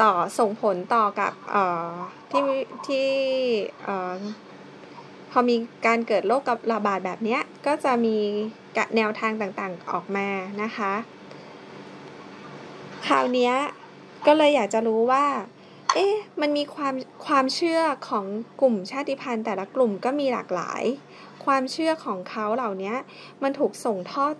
[0.00, 1.90] ต่อส่งผลต่อกับเอ่อ
[2.30, 2.48] ที่
[2.86, 3.08] ที่
[3.84, 4.18] เอ่อ
[5.30, 8.16] พอมีการเกิดโรคระบาดแบบเนี้ยก็จะมี
[8.96, 10.28] แนวทางต่างๆออกมา
[10.62, 10.92] นะคะ
[13.06, 13.54] คราวเนี้ย
[14.26, 15.24] ก็เลยอยากจะรู้ว่า
[15.94, 16.94] เอ๊ะ มันมีความ
[17.26, 18.24] ความเชื่อของ
[18.60, 20.82] กลุ่มชาติพันธุ์แต่ละกลุ่มก็มีหลากหลาย
[21.44, 22.94] ความเชื่อของเขาเหล่านี้
[23.42, 24.34] มันถูกส่งทอด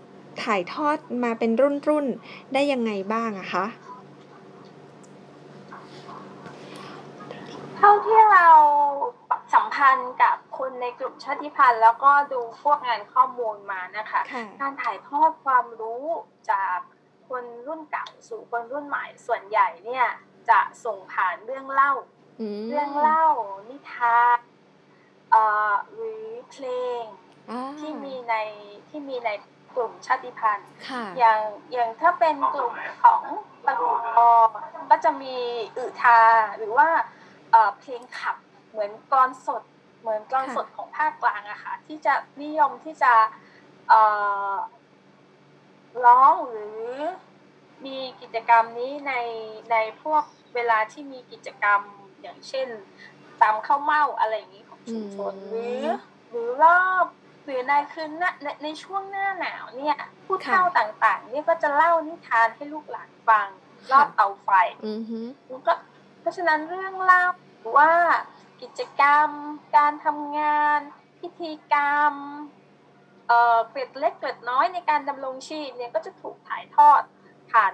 [0.45, 3.67] ถ่ายทอดมาเป็นรุ่นรุ่นๆได้ยังไงบ้างอะคะ
[7.77, 8.49] เท่าที่เรา
[9.55, 16.05] สัมพันธ์กับคนในกลุ่มชาติพันธุ์ แล้วก็ดูพวกงานข้อมูลมานะคะค่ะการถ่ายทอดความรู้
[16.51, 16.79] จาก
[17.29, 20.07] คนรุ่นเก่าสู่คนรุ่นใหม่ส่วนใหญ่เนี่ย
[20.51, 21.93] จะส่งผ่านเรื่องเล่า
[22.41, 23.27] อืมเรื่องเล่า
[23.69, 24.39] นิทาน
[25.31, 26.67] เอ่อหรือเพล
[27.01, 27.03] ง
[27.51, 28.35] อ่าที่มีใน
[28.89, 29.31] ที่มีใน
[29.77, 31.41] กลุ่มชาติพันธุ์ค่ะอย่าง
[31.73, 33.23] อย่างถ้าเป็นกลุ่มของ
[33.67, 33.83] ปะก
[34.19, 34.21] อ
[34.91, 35.37] ก็จะมี
[35.77, 36.21] อึทา
[36.59, 36.89] หรือว่า
[37.51, 38.37] เอ่อเพลงขับ
[38.71, 39.63] เหมือนกลอนสด
[40.01, 43.13] เหมือนกลอนสดของภาคกลางอะค่ะที่จะนิยมที่จะ
[43.89, 44.01] เอ่
[44.51, 44.55] อ
[46.05, 46.91] ร้องหรือ
[47.87, 49.13] มีกิจกรรมนี้ใน
[49.71, 51.81] ในพวกเวลาที่มีกิจกรรม
[52.23, 52.69] อย่างเช่น
[53.43, 55.87] ตามข้าวเม่าอะไรอย่างนี้ของชุมชนอืมหรือ
[56.31, 57.07] หรือรอบ
[57.45, 63.49] หรือในคืนหน้าในในช่วงหน้าหนาวเนี่ย ผู้เฒ่าต่างๆ เนี่ยก็จะเล่านิทานให้ลูกหลานฟัง
[63.91, 64.49] รอบเตาไฟ
[64.87, 65.73] อือฮึแล้วก็
[66.21, 67.25] เพราะฉะนั้นเรื่องเล่า
[67.61, 67.91] หรือว่า
[68.63, 69.29] กิจกรรม
[69.77, 70.81] การทำงาน
[71.21, 72.13] พิธีกรรม
[73.71, 77.03] เกร็ดเล็กเกร็ดน้อยในการดำรงชีพเนี่ยก็จะถูกถ่ายทอด
[77.51, 77.73] ผ่าน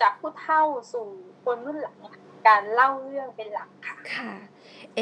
[0.00, 1.06] จากผู้เฒ่าสู่
[1.44, 1.98] คนรุ่นหลัง
[2.48, 4.32] การเล่าเรื่องเป็นหลักค่ะค่ะ
[4.96, 5.00] เอ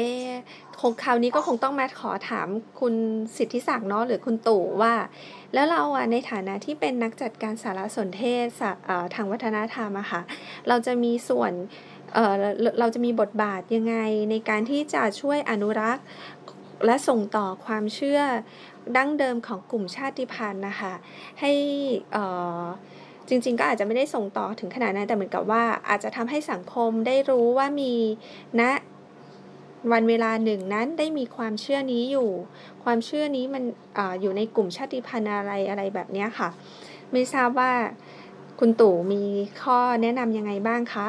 [0.81, 2.47] คงคราวนี้ก็คงต้องมาขอถาม
[2.79, 2.93] คุณ
[3.37, 4.93] สิทธิศักดิ์เนาะหรือคุณตู่ว่า
[5.53, 8.45] แล้วเราอะในฐานะที่เป็นนักจัดการสารสนเทศ
[9.15, 10.21] ทางวัฒนธรรมอะค่ะ
[10.67, 11.51] เราจะมีส่วน
[12.13, 13.95] เเราจะมีบทบาทยังไง
[14.31, 16.05] ในการที่จะช่วยอนุรักษ์
[16.85, 18.21] และส่งต่อความเชื่อ
[18.97, 20.93] ดั้งเดิมของกลุ่มชาติพันธุ์นะคะ
[21.39, 21.51] ให้
[23.29, 27.93] จริง ๆ ก็อาจจะไม่ได้ส่งต่อถึงขนาดนั้น แต่เหมือนกับว่าอาจจะทำให้สังคมได้รู้ว่ามี
[28.59, 28.61] ณ
[29.91, 32.29] วันเวลาหนึ่งนั้นได้มีความเชื่อนี้อยู่
[32.83, 33.63] ความเชื่อนี้มัน
[33.97, 36.49] ออยู่ในกลุ่มชาติพันธุ์อะไรอะไรแบบนี้ค่ะ
[37.11, 37.71] ไม่ทราบว่า
[38.59, 39.23] คุณตู่มี
[39.61, 41.07] ข้อแนะนำยังไงบ้างคะ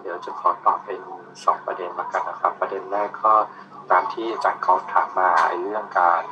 [0.00, 1.00] เดี๋ยวจะขอตอบเป็น
[1.44, 3.32] สองประเด็นละกันนะครับ ประเด็นแรกก็
[3.92, 6.22] ตามที่อาจารย์เขาถามมาไอ้เรื่องการ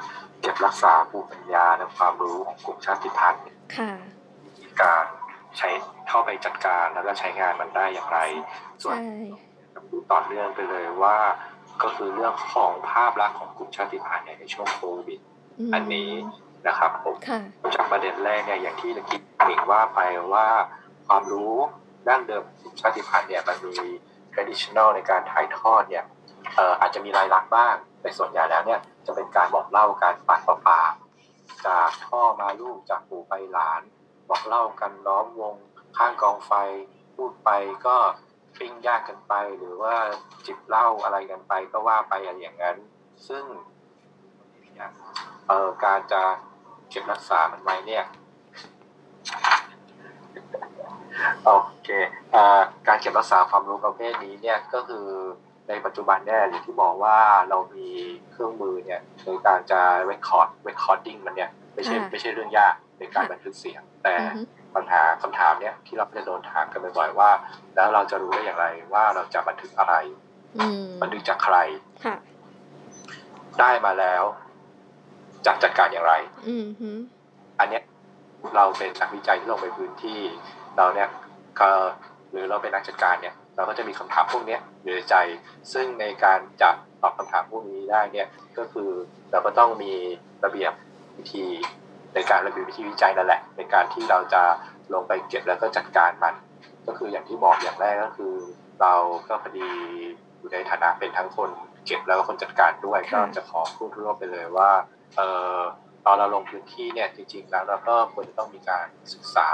[0.40, 3.42] เก็บรักษาภูมิปัญญาและความรู้ของกลุ่มชาติพันธุ์
[3.76, 3.92] ค่ะ
[4.82, 5.04] การ
[5.58, 5.68] ใช้
[6.08, 8.18] เข้าไปจัดการแล้วก็ใช้งานมันได้อย่างไร
[8.82, 9.16] ส่วนใช่
[10.12, 11.16] ต่อเนื่องไปเลยว่า
[11.82, 15.20] ก็คือเรื่องของภาพลักษณ์ของกลุ่มชาติพันธุ์เนี่ยในช่วงโควิด
[15.70, 16.10] มอันนี้
[16.68, 17.40] นะครับผมค่ะ
[17.76, 20.00] จากประเด็นแรกเนี่ยอย่างที่ตะกี้หนิงว่าไป
[20.34, 20.46] ว่า
[21.06, 21.54] ความรู้
[22.08, 23.76] ดั้งเดิมของชาติพันธุ์เนี่ยมันมี
[24.32, 30.92] traditional ในการถ่ายทอดเนี่ยเอาจจะมีลายลักษณ์บ้างแต่ส่วนใหญ่แล้วเนี่ยจะเป็นการบอกเล่าการปากต่อปาก
[31.66, 33.82] จากพ่อมาลูกจากปู่ไปหลาน
[34.28, 35.54] บอกเล่ากันล้อมวง
[35.96, 36.52] ข้างกองไฟ
[37.14, 37.50] พูดไป
[37.86, 37.96] ก็
[38.58, 39.94] ปิ้งย่างกันไป หรือว่า
[40.46, 42.76] จิบเหล้าอะไรกันไปก็ว่าไปอะไรอย่างนั้น
[43.28, 43.44] ซึ่ง
[45.46, 46.22] เอ่อการจะ
[46.90, 48.04] เก็บรักษามันไว้เนี่ย
[51.44, 51.50] โอ
[51.82, 51.88] เค
[52.32, 55.06] เอ่อการเก็บรักษาความรู้ประเภทนี้เนี่ยก็คือ
[55.68, 57.18] ในปัจจุบันเนี่ยอย่างที่บอกว่า
[57.50, 57.88] เรามี
[58.30, 64.40] เครื่องมือเนี่ยในการจะ record recording มันเนี่ยไม่ใช่ค่ะไม่ใช่เรื่องยากในการบันทึกเสียง แต่อือฮึ
[64.74, 67.30] ปัญหาคำถามเนี่ยที่เราจะโดนถามกันบ่อยๆว่า
[67.74, 69.94] แล้วเราจะรู้ได้อย่างไรว่าเราจะบันทึกอะไร
[70.56, 71.56] อืมบันทึกจากใคร
[72.04, 72.16] ค่ะ
[73.60, 74.22] ได้มาแล้ว
[75.46, 76.14] จะจัดการอย่างไร
[76.48, 76.90] อืมฮึ
[77.58, 77.82] อันเนี้ย
[78.56, 80.20] เราเป็นนักวิจัยที่ลงไปพื้นที่
[80.76, 81.08] เราเนี่ย
[81.60, 81.68] ก็
[82.30, 85.14] หรือเราเป็นนักจัดการเนี่ย เราก็จะมีคำถามพวกเนี้ยอยู่ในใจ
[85.72, 86.70] ซึ่งในการจะ
[87.02, 88.90] ตอบคำถามพวกนี้ได้เนี่ยก็คือ
[89.30, 89.92] เราก็ต้องมี
[90.44, 90.72] ระเบียบ
[91.18, 91.44] วิธี
[92.14, 94.42] ในการระเบียบวิธีวิจัยนั่นแหละ ในการที่เราจะ
[94.94, 96.34] ลงไปเก็บแล้วก็จัดการมัน
[96.86, 98.34] ก็คืออย่างที่บอกอย่างแรกก็คือ
[98.80, 98.94] เรา
[99.28, 99.68] ก็พอดี
[100.38, 101.50] อยู่ในฐานะเป็นทั้งคน
[101.86, 104.70] เก็บแล้วก็คนจัดการด้วยก็จะขอพูดร่วมไปเลยว่า
[105.16, 105.22] เอ
[105.56, 105.58] อ
[106.06, 109.48] ตอนเราลงพื้นที่เนี่ยจริงๆแล้วเราก็ควรจะต้องมีการศึกษา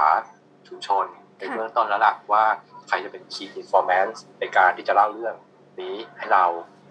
[0.67, 1.05] ชุมชน
[1.37, 2.43] ในเบื้องต้นแล้วล่ะว่า
[2.87, 5.35] ใครจะเป็น key informant ในการที่จะเล่าเรื่อง
[5.81, 6.45] นี้ให้เรา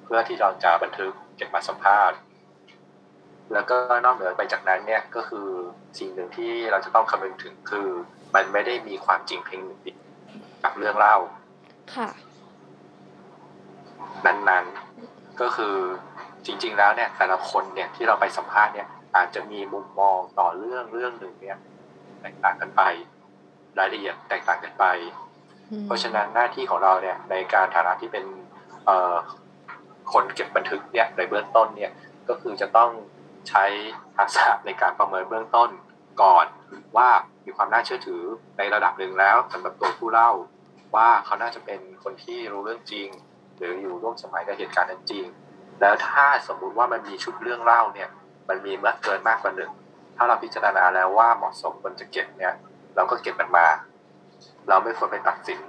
[0.05, 2.17] เพื่อที่เราจะบันทึกเก็บมาสัมภาษณ์
[3.53, 5.49] แล้วก็นอกเหนือไปจากนั้นเนี่ยก็คือ
[5.99, 7.89] สิ่งหนึ่งที่เราจะต้องคำนึงถึงคือ
[8.35, 9.99] มันไม่ได้มีความจริงเพียงหนึ่งเดียว
[10.65, 11.17] กับเรื่องเล่า
[11.95, 12.09] ค่ะ
[14.27, 15.77] นั้นๆก็คือ
[16.47, 21.59] จริง ๆ แล้วเนี่ยแต่ละคนเนี่ยที่เราไปสัมภาษณ์เนี่ย อาจจะมีมุมมองต่อเรื่องเรื่องหนึ่งเนี่ย
[22.21, 22.83] แตกต่างกันไป
[23.79, 24.85] รายละเอียดแตกต่างกันไป
[25.87, 28.25] เพราะฉะนั้นหน้าที่ของเราเนี่ยในการฐานะที่เป็น
[28.87, 28.91] เอ
[30.13, 31.93] คนเก็บบันทึกเนี่ยในเบื้องต้นเนี่ย
[32.29, 32.91] ก็คือจะต้อง
[33.49, 33.65] ใช้
[34.17, 35.71] ทักษะในการประเมินเบื้องต้น
[36.23, 36.47] ก่อน
[36.97, 37.09] ว่า
[37.45, 38.23] มีความน่าเชื่อถือ
[38.59, 40.31] ในระดับหนึ่งแล้วสำหรับตัวผู้เล่า
[40.97, 43.09] ว่าเขาน่าจะเป็นคนที่รู้เรื่องจริง
[43.57, 45.25] หรืออยู่ร่วมสมัยกับเหตุการณ์นั้นจริง
[45.81, 48.09] แล้วถ้าสมมุติว่ามันมีชุดเรื่องเล่าเนี่ย
[48.49, 49.71] มันมีมากเกินมากกว่าหนึ่ง
[50.17, 52.55] ถ้าเราพิจารณาแล้วว่าเหมาะสมควรจะเก็บเนี่ย
[52.97, 53.67] เราก็เก็บมันมา
[54.69, 55.61] เราไม่ควรไปตัดสิน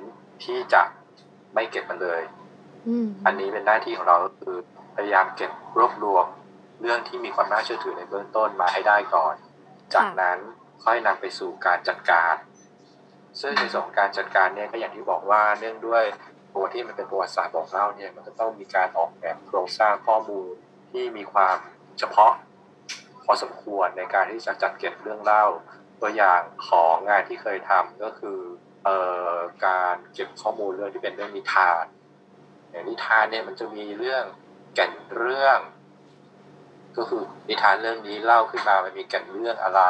[0.43, 0.81] ที่จะ
[1.53, 2.21] ไม่เก็บมันเลย
[2.87, 4.57] อืมอันนี้เป็นหน้าที่ของเราก็คือ
[4.95, 6.25] พยายามเก็บรวบรวม
[6.81, 9.35] เรื่องที่มีความน่าเชื่อถือในเบื้องต้นมาให้ได้ก่อน
[9.95, 10.37] จากนั้น
[10.83, 12.35] ค่อยนำไปสู่การจัดการ
[13.41, 16.03] ซึ่งในส่วนของการจัดการเนี่ยก็อย่างที่บอกว่าเนื่องด้วย
[16.53, 20.47] ตัวที่มันเป็นประวัติศาสตร์บอกเล่าเนี่ยมันก็ต้องมีการออกแบบโครงสร้างข้อมูล
[20.91, 21.57] ที่มีความ
[21.99, 22.33] เฉพาะ
[23.25, 25.45] พอสมควรในการที่จะจัดเก็บเรื่องเล่า
[26.01, 28.62] ตัวอย่างของงานที่เคยทำก็คือเอ่อ
[29.65, 31.83] การเก็บข้อมูลเรื่องที่เป็นเรื่องนิทาน
[32.69, 34.23] อย่างนิทานเนี่ยมันจะมีเรื่อง
[34.75, 35.59] แก่นเรื่อง
[36.97, 39.81] ก็คือนิทานเรื่องนี้เล่าขึ้นมามันมีแก่นเรื่องอะไร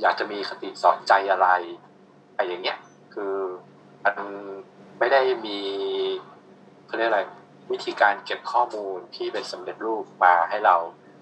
[0.00, 1.48] อยากจะมีคติสอนใจอะไร
[2.36, 2.78] อะไรอย่างเงี้ย
[3.14, 3.36] คือ
[4.04, 4.16] มัน
[4.98, 5.58] ไม่ได้มี
[6.86, 7.22] เขาเรียกอะไร
[7.72, 10.76] วิธีการเก็บข้อมูลที่เป็นสำเร็จรูปมาให้เรา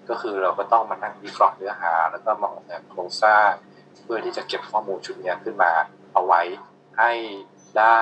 [0.09, 3.49] ก็คือเราก็ต้องมานั่งวิเคราะห์เนื้อหา แล้วก็มาออกแบบโครงสร้าง
[4.03, 5.71] เพื่อที่จะเก็บข้อมูลชุดนี้ขึ้นมา
[6.13, 6.41] เอาไว้
[6.97, 7.11] ให้
[7.79, 7.99] ได้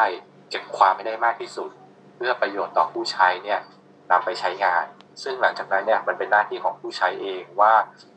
[0.49, 1.69] เก็บความไม่ได้มากที่สุด
[2.15, 3.59] เพื่อประโยชน์ต่อผู้ใช้เนี่ย
[4.11, 4.85] นำไปใช้งาน
[5.23, 7.73] ซึ่งหลังจากนั้นเนี่ยมันเป็นหน้าที่ของผู้ใช้เองว่า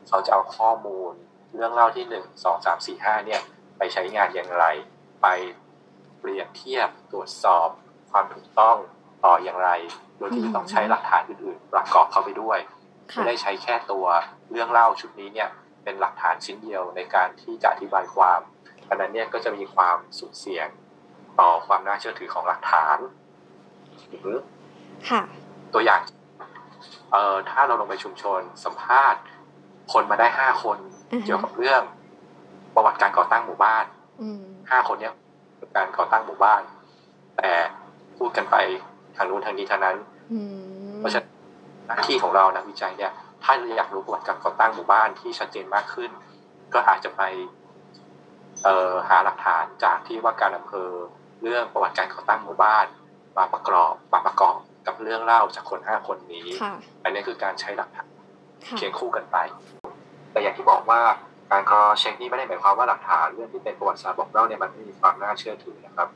[0.07, 1.11] เขาจะเอาข้อมูล
[1.55, 3.41] เรื่องเล่าที่หนึ่งสองสามสี่ห้าเนี่ย
[3.77, 4.65] ไปใช้งานอย่างไร
[5.21, 5.27] ไป
[6.19, 7.69] เปรียบเทียบตรวจสอบ
[8.11, 8.77] ความถูกต้อง
[9.25, 9.69] ต่ออย่างไร
[10.17, 12.59] โดยที่จะต้องใช้หลักฐานอื่นๆ ประกอบเข้าไปด้วย
[13.11, 14.05] ค่ะไม่ได้ใช้แค่ตัว
[14.51, 15.49] เรื่องเล่าชุดนี้เนี่ย
[15.83, 18.39] เป็นหลักฐานชิ้นเดียวในการที่จะอธิบายความ
[18.87, 20.67] เพราะฉะนั้นเนี่ยก็จะมีความสุ่มเสี่ยง
[21.39, 22.97] ต่อความน่าเชื่อถือของหลักฐาน
[24.09, 24.37] หรือ
[25.09, 25.21] ค่ะ
[25.73, 25.99] ตัวอย่าง
[27.11, 29.21] เอ่อถ้าเราลงไปชุมชนสัมภาษณ์
[29.93, 30.77] คนมาได้ห้าคน
[31.13, 31.81] อือฮะเกี่ยวกับเรื่อง
[32.75, 33.85] ประวัติการก่อตั้งหมู่บ้าน
[34.21, 35.13] อืมห้าคนเนี้ย
[35.75, 36.61] การก่อตั้งหมู่บ้าน
[37.37, 37.51] แต่
[38.17, 38.55] พูดกันไป
[39.15, 39.97] ทางนู้นทางนี้ทางนั้น
[40.33, 40.39] อื
[40.89, 41.27] มเพราะฉะนั้น
[41.87, 43.11] หน้าที่ของเรานักวิจัยเนี่ย
[43.43, 46.11] ถ้าเราอยากรู้ประวัติการก่อตั้งหมู่บ้านที่ชัดเจนมากขึ้น
[46.73, 47.66] ก็อาจจะไปเอ่อ
[49.09, 50.89] หาหลักฐานจากที่ว่าการอำเภอ
[51.41, 52.85] เรื่องประวัติการก่อตั้งหมู่บ้าน
[53.37, 54.55] มาประกอบมาประกอบ
[54.87, 58.09] กับเรื่องเล่าจากคนห้าคนนี้ค่ะอันนี้คือการใช้หลักฐาน
[58.65, 59.37] ค่ะเคียงคู่กันไป
[60.31, 60.99] แต่อย่างที่บอกว่า
[61.51, 66.07] การคอเช็คนี่ไม่ได้หมายความว่าหลักฐานเรื่องที่เป็นประวัติศาสตร์บอกเล่าเนี่ยมันไม่มีความน่าเชื่อถือนะครับ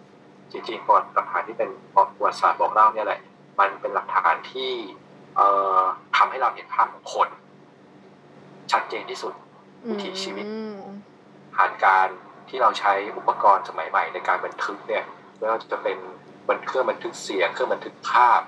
[0.51, 3.19] จริงๆประวัติหลักฐานที่เป็นประวัติศาสตร์บอกเล่าเนี่ยแหละ
[3.59, 4.71] มันเป็นหลักฐานที่
[5.35, 5.79] เอ่อ
[6.17, 7.27] ทำให้เราเห็นภาพของคน
[8.71, 9.33] ชัดเจนที่สุด
[9.89, 10.79] วิถีชีวิตอืม
[11.55, 12.07] ผ่านการ
[12.49, 15.03] ที่เราใช้อุปกรณ์สมัยใหม่ในการบันทึกเนี่ย
[15.37, 15.97] ไม่ว่าจะเป็น
[16.49, 18.41] บันเครื่องบันทึกเสียงเครื่องบันทึกภาพ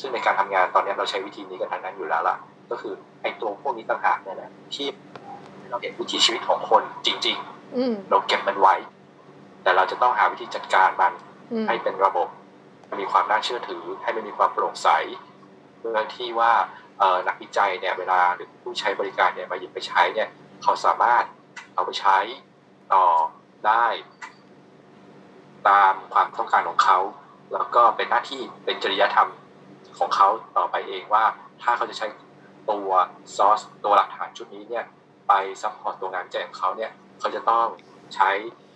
[0.00, 2.36] ซึ่งในการทำงานตอนนี้เราใช้วิธีนี้กันทั้งนั้นอยู่แล้วล่ะ
[2.70, 4.86] ก็คือไอ้ตัวพวกนี้ต่างหากเนี่ยแหละที่
[5.70, 7.38] เราเห็นวิถีชีวิตของคนจริง
[7.76, 8.74] อืมๆเราเก็บมันไว้
[9.62, 11.12] แต่เราจะต้องหาวิธีจัดการมัน
[11.52, 12.28] อืมให้เป็นระบบ
[13.00, 14.88] มีความน่าเชื่อถือ ให้มันมีความโปร่งใส
[15.78, 16.52] เพื่อที่ว่า
[16.98, 20.28] เอ่อนักวิจัยเนี่ยเวลาหรือผู้ใช้บริการเนี่ยมาหยิบไปใช้เนี่ย
[20.62, 21.24] เขาสามารถ
[21.74, 22.18] เอาไปใช้
[22.94, 23.06] ต่อ
[23.66, 23.86] ได้
[25.68, 26.98] ตามความต้องการของเขา
[27.52, 29.28] แล้วก็เป็นหน้าที่เป็นจริยธรรม
[29.98, 31.24] ของเขาต่อไปเองว่า
[31.62, 32.06] ถ้าเขาจะใช้
[32.70, 32.90] ตัว
[33.36, 34.84] ซอสตัวหลักฐานชุดนี้เนี่ย
[35.28, 37.66] ไป support ตัวงานแจกของเขาเนี่ยเขาจะต้อง
[38.14, 38.30] ใช้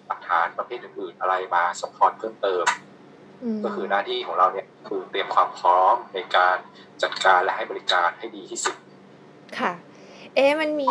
[0.06, 6.56] หลักฐานประเภทอื่นๆอะไรมา support เพิ่มเติมก็คือหน้าที่ของเราเนี่ยคือเตรียมความพร้อมในการ
[7.02, 8.76] จัดการและให้บริการให้ดีที่สุด
[9.58, 9.72] ค่ะ
[10.34, 10.88] เอ๊ะมันมี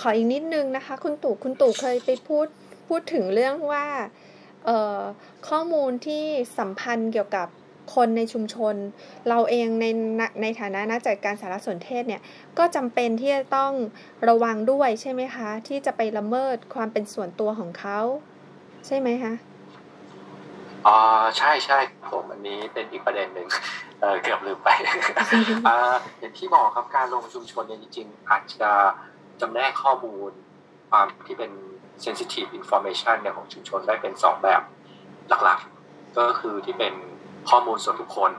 [0.00, 2.46] ขออีกนิดนึงนะคะ คุณตู่คุณตู่เคยไปพูด
[2.88, 3.86] พูดถึงเรื่องว่า
[5.48, 6.24] ข้อมูลที่
[6.58, 7.48] สัมพันธ์เกี่ยวกับ
[7.94, 8.74] คนในชุมชน
[9.28, 9.86] เราเองใน
[10.42, 12.22] ในฐานะนักจัดการสารสนเทศเนี่ย
[12.58, 13.72] ก็จำเป็นที่จะต้อง
[14.28, 18.00] ระวังด้วยใช่ไหมคะ ที่จะไปละเมิดความเป็นส่วนตัวของเขา
[18.86, 19.32] ใช่ไหมคะ
[20.86, 21.78] อ่าใช่ใช่
[22.10, 23.48] ผมอันนี้เป็นอีกประเด็นหนึ่ง
[24.00, 24.68] เเกือบลืมไป
[25.66, 28.70] อ่าอย่างที่บอกครับการลงชุมชนเนี่ยจริงๆอาจจะ
[29.40, 30.30] จำแนกข้อมูล
[30.90, 31.50] ความที่เป็น
[32.04, 34.62] sensitive information เนี่ยของชุมชนได้เป็นสองแบบ
[35.44, 36.94] หลักๆ ก็คือที่เป็น
[37.50, 38.32] ข้อมูลส่วนบุคคล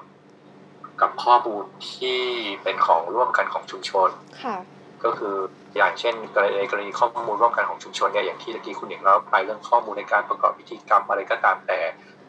[1.01, 2.19] กับข้อมูลที่
[2.63, 4.09] เป็นของร่วมกันของชุมชน
[4.43, 4.57] ค่ะ
[5.03, 5.35] ก็คือ
[5.77, 11.79] อย่างเช่นกรณีกรณีข้อมูลร่วมกันของชุมชนเนี่ยอย่างที่ตะกี้คุณหญิงเล่าไปเรื่องข้อมูลในการประกอบพิธีกรรมอะไรก็ตามแต่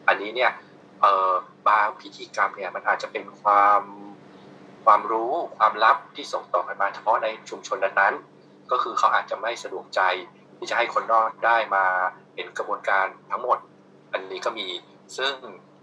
[0.07, 0.51] อันนี้เนี่ย
[1.01, 1.31] เอ่อ
[1.67, 3.81] บางพิธีกรรมเนี่ยมันอาจจะเป็นความ
[4.85, 8.40] ความรู้ความลับที่ส่งต่อกันมาเฉพาะในชุมชนนั้นๆ
[8.71, 10.01] ก็คือเขาอาจจะไม่สะดวกใจ
[10.57, 11.85] ที่จะให้คนนอกได้มา
[12.35, 13.57] เห็นกระบวนการทั้งหมด
[14.13, 14.67] อันนี้ก็มี
[15.17, 15.33] ซึ่ง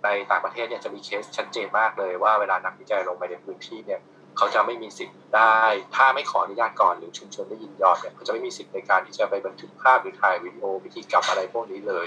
[0.05, 4.01] ในต่างประเทศเนี่ยจะมีเคสชัดเจนมากเลยว่าเวลานักวิจัยลงไปในพื้นที่เนี่ย
[4.37, 5.61] เขาจะไม่มีสิทธิ์ได้
[5.96, 12.07] ถ้าไม่ขออนุญาตก่อนหรือชุมชนได้ยินยอมเนี่ยเขาจะไม่มีสิทธิ์ในการที่จะไปบันทึกภาพหรือถ่ายวิดีโอพิธีกรรมอะไรพวกนี้เลย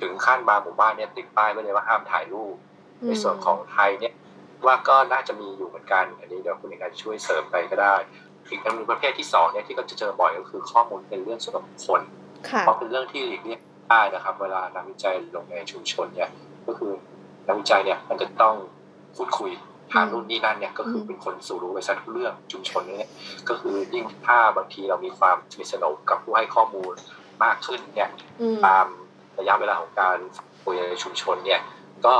[0.00, 2.54] ถึงขั้นบางหมู่บ้านเนี่ยติดป้ายไว้เลยว่าห้ามถ่ายรูป
[3.06, 4.14] ในส่วนของไทยเนี่ย
[4.66, 7.94] ว่าก็น่าจะมีอยู่เหมือนกัน อันนี้เดี๋ยวคุณเอกาจจะช่วยเสริมไปก็ได้
[8.48, 12.00] อีกอันหนึงประเภทที่สองเนี่ยที่ก็จะเจอบ่อยก็คือข้อมูลเป็นเรื่องส่วนบุคคล
[12.48, 16.30] ค่ะเพราะเป็นเรื่องที่หลีกเลี่ยงไม่ได้นะครับ เวลานักวิจัยลงในชุมชนเนี่ย
[16.66, 16.92] ก็คือ
[17.46, 18.54] นักวิจัยเนี่ยมันจะต้อง
[19.16, 19.50] พูดคุย
[19.92, 23.10] ทางนู่นนี่นั่นเนี่ยก็คือเป็นคนสู่รู้ไปซะทุกเรื่องชุมชนเนี่ย
[23.48, 26.92] ก็คือยิ่งถ้าบางทีเรามีความสนิทสนมกับผู้ให้ข้อมูล
[27.44, 28.86] มากขึ้นเนี่ยอืมตาม
[29.38, 30.18] ระยะเวลาของการ
[30.62, 31.60] คุยในชุมชนเนี่ย
[32.06, 32.14] ก็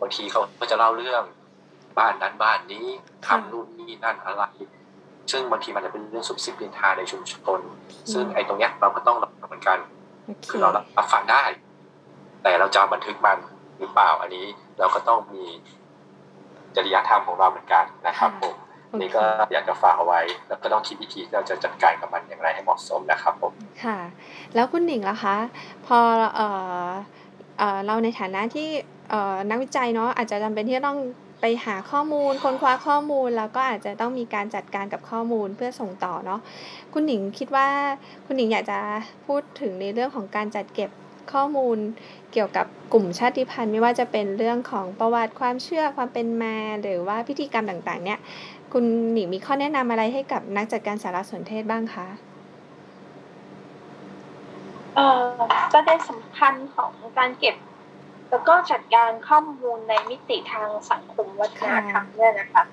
[0.00, 1.22] บางทีเขาก็จะเล่าเรื่อง
[1.98, 2.86] บ้านนั้นบ้านนี้
[3.26, 4.42] ทำนู่นนี่นั่นอะไร
[5.30, 7.60] ซึ่งบางทีมันจะเป็นเรื่องสุบสิบลินทาในชุมชน
[8.12, 9.78] ซึ่งไอ้ตรงเนี้ยเราก็ต้องรับเหมือนกัน
[10.26, 11.42] โอเคคือเรารับฟังได้
[12.42, 13.38] แต่เราจะบันทึกมัน
[13.78, 14.46] หรือเปล่าอันนี้
[14.78, 15.44] เราก็ต้องมี
[16.76, 18.54] จริยธรรมของเราเหมือนกันนะครับผม
[18.88, 23.52] โอเคนี่ก็อยากจะฝากเอาไว้ แล้วก็ต้องคิดวิธีที่เราจะจัดการกับมันอย่างไรให้เหมาะสมนะครับผม
[23.84, 23.98] ค่ะ
[24.54, 25.36] แล้วคุณหนิงล่ะคะ
[25.86, 25.98] พอ
[26.34, 26.48] เอ่
[26.84, 26.88] อ
[27.58, 28.68] เอ่อเราในฐานะที่
[29.10, 30.98] เอ่อนักวิจัยเนาะอาจจะจำเป็นที่จะต้อง
[31.40, 36.40] ไปหาข้อมูลค้นคว้าข้อมูลแล้วก็อาจจะต้องมีการจัดการกับข้อมูลเพื่อส่งต่อเนาะ
[36.92, 37.68] คุณหนิงคิดว่า
[38.26, 38.78] คุณหนิงอยากจะ
[39.26, 40.90] พูดถึงในเรื่องของการจัดเก็บ
[41.32, 41.78] ข้อมูล
[42.32, 48.18] เกี่ยวกับกลุ่มชาติพันธุ์ ไม่ว่าจะเป็นเรื่องของประวัติความเชื่อความเป็นมา หรือว่าพิธีกรรมต่างๆ เนี่ย
[48.72, 52.08] คุณหนิงมีข้อแนะนำอะไรให้กับนักจัดการสารสนเทศบ้างคะ
[54.94, 55.24] เออ
[55.72, 57.56] ประเด็นสำคัญของการเก็บ
[58.30, 62.64] แล้วก็จัดการข้อมูลในมิติทางสังคมวัฒนธรรมเนี่ยนะคะ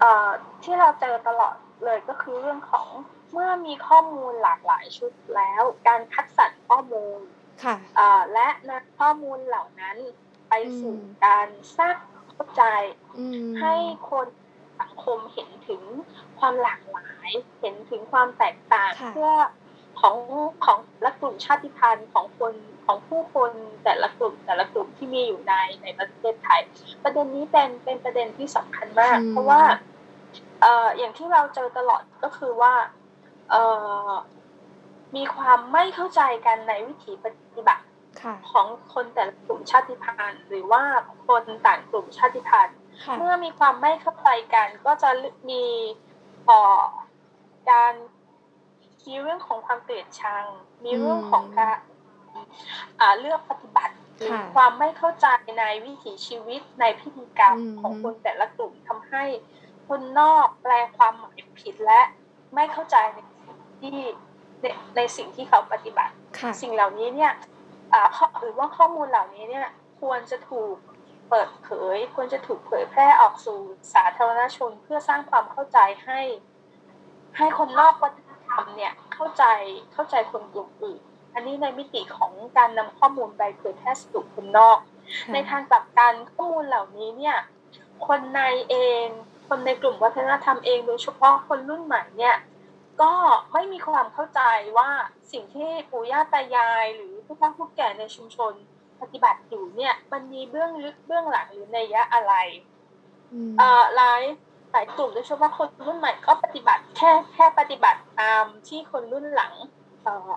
[0.00, 0.28] เอ่อ
[0.62, 2.86] ที่เราเจอตลอดเลยก็คือเรื่องของ
[3.32, 7.18] เมื่อมีข้อมูลหลากหลายชุดแล้ว การคัดสรรข้อมูล
[7.64, 9.96] ค่ะเอ่อและนำข้อมูลเหล่านั้น
[10.48, 11.48] ไปสู่อืมการ
[11.78, 12.62] สร้างความเข้าใจ
[13.18, 13.74] อืมให้
[14.10, 14.26] คน
[14.80, 15.82] สังคมเห็นถึง
[16.38, 19.32] ความหลากหลาย เห็นถึงความแตกต่างค่ะเพื่อ
[20.00, 20.18] ของ
[20.64, 22.54] ของแต่ละกลุ่มชาติพันธุ์ของคน
[22.88, 23.50] ของผู้คน
[23.84, 26.60] แต่ละกลุ่มแต่ละกลุ่มที่มีอยู่ในในประเทศไทย
[27.02, 29.62] ประเด็นนี้เป็นเป็นประเด็นที่สำคัญมากอืมเพราะว่า
[30.62, 32.74] เอ่ออย่างที่เราเจอตลอดก็คือว่า
[33.50, 33.62] เอ่
[34.08, 34.10] อ
[35.16, 37.84] มีความไม่เข้าใจกันในวิถีปฏิบัติ
[38.22, 40.82] ค่ะของคนแต่ละกลุ่มชาติพันธุ์ หรือว่า
[41.26, 45.10] คนต่างกลุ่มชาติพันธุ์ค่ะเมื่อมีความไม่เข้าใจกันก็จะ
[45.50, 45.64] มี
[46.46, 46.84] เอ่อ
[47.70, 47.92] การ
[49.06, 50.44] มีเรื่องของความเกลียดชัง
[50.84, 51.97] มีเรื่องของการอ่า
[53.20, 55.26] เลือกปฏิบัติหรือค่ะความไม่เข้าใจ
[55.58, 59.24] ในวิถีชีวิตในพิธีกรรมอืมของคนแต่ละกลุ่มทำให้
[59.88, 62.00] คนนอกแปลความหมายผิดและ
[62.54, 63.98] ไม่เข้าใจในสิ่งที่
[64.60, 67.32] ในในสิ่งที่เขาปฏิบัติค่ะสิ่งเหล่านี้เนี่ย
[67.92, 69.68] อ่าข้อหรือว่าข้อมูลเหล่านี้เนี่ย
[70.00, 70.74] ควรจะถูก
[71.30, 73.58] เปิดเผย ควรจะถูกเผยแพร่ออกสู่
[73.94, 76.20] สาธารณชนเพื่อสร้างความเข้าใจให้
[77.36, 79.44] ให้คนนอกวัฒนธรรมเนี่ยเข้าใจ
[79.92, 81.00] เข้าใจคนกลุ่มอื่น
[81.34, 84.78] อันนี้ในมิติของการนำข้อมูลไปเผยแพร่สู่คนนอก
[85.32, 87.36] ในทางกลับกันข้อมูลเหล่านี้เนี่ย
[88.06, 89.06] คนในเอง
[89.48, 92.36] คนในกลุ่มวัฒนธรรมเองโดยเฉพาะคนรุ่นใหม่เนี่ย
[93.02, 93.12] ก็
[93.52, 94.40] ไม่มีความเข้าใจ
[94.78, 94.90] ว่า
[95.32, 98.52] สิ่งที่ปู่ย่าตายาย หรือผู้เฒ่าผู้แก่ในชุมชน
[99.00, 102.34] ปฏิบัติอยู่เนี่ยมันมีเบื้องลึกเบื้องหลังหรือในยยะอะไร
[103.32, 104.22] อืมเอ่อหลาย
[104.72, 109.52] หลายกลุ่มโดยเฉพาะคนรุ่นใหม่ก็ปฏิบัติแค่แค่ปฏิบัติตามที่คนรุ่นหลัง
[110.02, 110.30] เอ่อ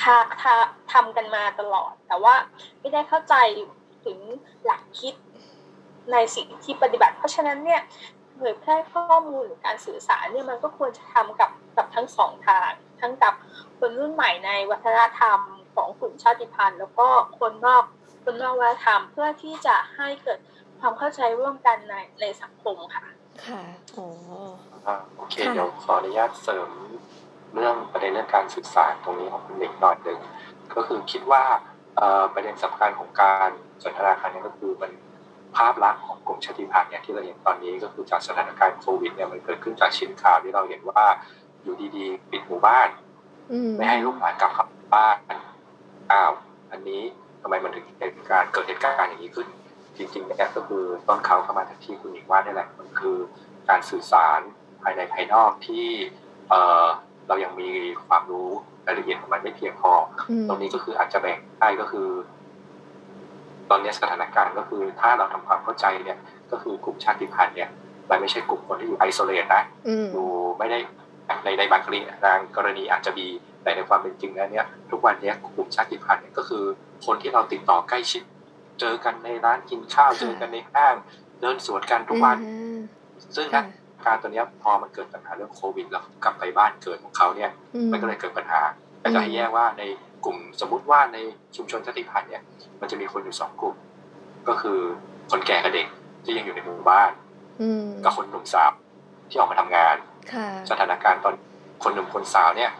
[0.00, 0.54] ทาทา
[0.92, 2.34] ทำกันมาตลอด แต่ว่า
[2.80, 3.34] ไม่ได้เข้าใจ
[4.04, 4.18] ถึง
[4.64, 5.14] หลักคิด
[6.12, 7.82] ในสิ่งที่ปฏิบัติ เพราะฉะนั้นเนี่ย
[8.36, 12.70] เผยแพร่ข้อมูลหรือการสื่อสารเนี่ยมันก็ควรจะทำกับกับทั้งสองทาง
[13.00, 13.34] ทั้งกับ
[13.78, 15.38] คนรุ่นใหม่ในวัฒนธรรม
[15.74, 17.84] ของกลุ่มชาติพันธุ์ แล้วก็คนนอก
[18.24, 20.38] คนนอกวัฒนธรรมเพื่อที่จะให้เกิด
[20.80, 23.04] ความเข้าใจร่วมกันในในสังคมค่ะ
[23.46, 23.62] ค่ะ
[23.92, 24.04] โอ้
[24.86, 26.70] อ่าโอเคค่ะเดี๋ยวขออนุญาตเสริม
[27.54, 30.18] เรื่องประเด็นเรื่องการสื่อสารตรงนี้ของคุณเด็กหน่อยหนึ่ง
[30.74, 31.44] ก็คือคิดว่า
[31.96, 33.48] เอ่อประเด็นสำคัญของการ
[33.82, 34.92] สนทนาครั้งนี้ก็คือมัน
[35.56, 41.04] ภาพลักษณ์ของกลุ่มชาติพันธุ์เนี่ยที่เราเห็นตอนนี้ก็คือจากสถานการณ์โควิดเนี่ยมันเกิดขึ้นจากชิ้นข่าวที่เราเห็นว่า
[41.62, 42.88] อยู่ดีๆ ปิดหมู่บ้าน
[43.52, 45.16] อืมไม่ให้ลูกหลานกลับเข้าบ้าน
[46.12, 46.32] อ้าว
[46.72, 47.02] อันนี้
[47.42, 49.46] ทำไมมันถึงเหตุการณ์เกิดเหตุการณ์อย่างนี้ขึ้น
[49.96, 53.16] จริงๆเนี่ยก็คือต้นเขาเข้ามาจากที่คุณหญิงว่านี่แหละมันคือ
[53.68, 54.40] การสื่อสาร
[54.82, 55.86] ภายในภายนอกที่
[57.32, 57.70] เออเรายังมี
[58.06, 58.48] ความรู้
[58.86, 59.92] รายละเอียดของมันไม่เพียงพอ
[60.30, 62.08] อืมตรงนี้ก็คืออาจจะแบ่งได้ก็คือ
[63.70, 66.18] ตอนนี้สถานการณ์ก็คือถ้าเราทำความเข้าใจเนี่ย
[66.50, 67.68] ก็คือกลุ่มชาติพันธุ์เนี่ย
[68.10, 70.28] มันไม่ใช่กลุ่มคนที่อยู่ไอโซเลตนะอืมอยู่
[70.58, 70.78] ไม่ได้
[71.44, 73.26] ในในบางกรณีบางกรณีอาจจะมี
[73.62, 76.64] แต่ในความเป็นจริงแล้วเนี่ย ทุกวันเนี้ยกลุ่มชาติพันธุ์เนี่ยก็คือ
[77.06, 78.22] คนที่เราติดต่อใกล้ชิด
[78.80, 80.94] เจอกันในร้านกินข้าวเจอกันในห้าง
[81.40, 82.78] เดินสวนกันทุกวันอืม
[83.36, 88.60] ซึ่งค่ะนะ การตัวเนี้ยพอมันเกิดปัญหาเรื่องโควิด แล้วกลับไปบ้านเกิดของเขาเนี่ยอืมมันก็เลยเกิดปัญหา
[89.00, 89.82] แต่จะให้แยกว่าใน
[90.24, 91.18] กลุ่มสมมุติว่าใน
[91.56, 92.42] ชุมชนชาติพันธุ์เนี่ย
[92.80, 93.74] มันจะมีคนอยู่สองกลุ่ม
[94.48, 94.78] ก็คือ
[95.30, 95.86] คนแก่กับเด็ก
[96.24, 97.10] ที่ยังอยู่ในหมู่บ้าน
[97.62, 98.72] อืมกับคนหนุ่มสาว
[99.30, 99.96] ที่ออกมาทำงาน
[100.32, 101.34] ค่ะสถานการณ์ตอน
[101.82, 102.70] คนหนุ่มคนสาวเนี่ย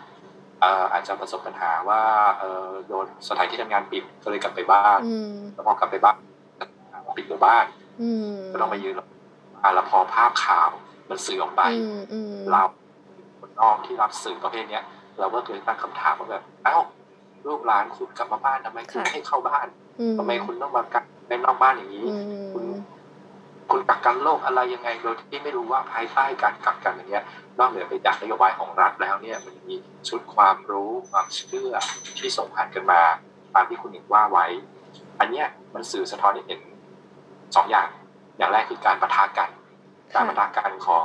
[0.61, 2.01] เอ่ออาจจะประสบปัญหาว่า
[2.39, 6.17] เอ่อโดนสถานที่ทำงานปิดก็เลยกลับไปบ้านอืมแล้วพอกลับไปบ้าน
[7.17, 7.65] ปิดหมู่บ้าน
[8.03, 8.95] อืมก็ต้องมายืน
[9.63, 10.71] อ่าแล้วพอภาพข่าว
[11.13, 12.63] มันสื่อออกไปอืมอืมเรา
[13.39, 14.85] คนนอกที่รับสื่อประเภทเนี้ย
[15.19, 16.77] เราก็เคยตั้งคำถามว่าแบบเอ้า
[17.47, 19.67] ลูกหลานคุณกลับมาบ้านทำไมคุณไม่ให้เข้าบ้าน
[20.01, 22.17] อืมทำไมคุณต้องมากักในนอกบ้านอย่างนี้อื
[22.53, 22.73] คุณม
[23.71, 27.25] คุณกักกันโรคอะไรยังไงโดยที่ไม่รู้ว่าภายใต้การกักกันอย่างเงี้ย
[27.59, 29.77] นอกเหนือไปจากนโยบายของรัฐแล้วเนี่ย มันมี
[30.09, 31.73] ชุดความรู้ความเชื่อ
[32.19, 33.01] ที่ส่งผ่านกันมา
[33.55, 34.47] ตามที่คุณหญิงว่าไว้
[35.21, 36.61] อันเนี้ยมันสื่อสะท้อนให้เห็น
[37.57, 37.89] สองอย่าง
[38.39, 39.49] อย่างแรกคือการปะทะกัน
[40.15, 40.99] การปะทะกันขอ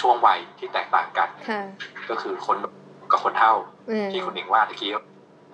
[0.00, 1.62] ช่วงวัยที่แตกต่างกันค่ะ
[2.10, 2.56] ก็คือคน
[3.12, 3.52] กับคนเฒ่า
[3.88, 4.90] เออที่คุณหนิงว่าตะกี้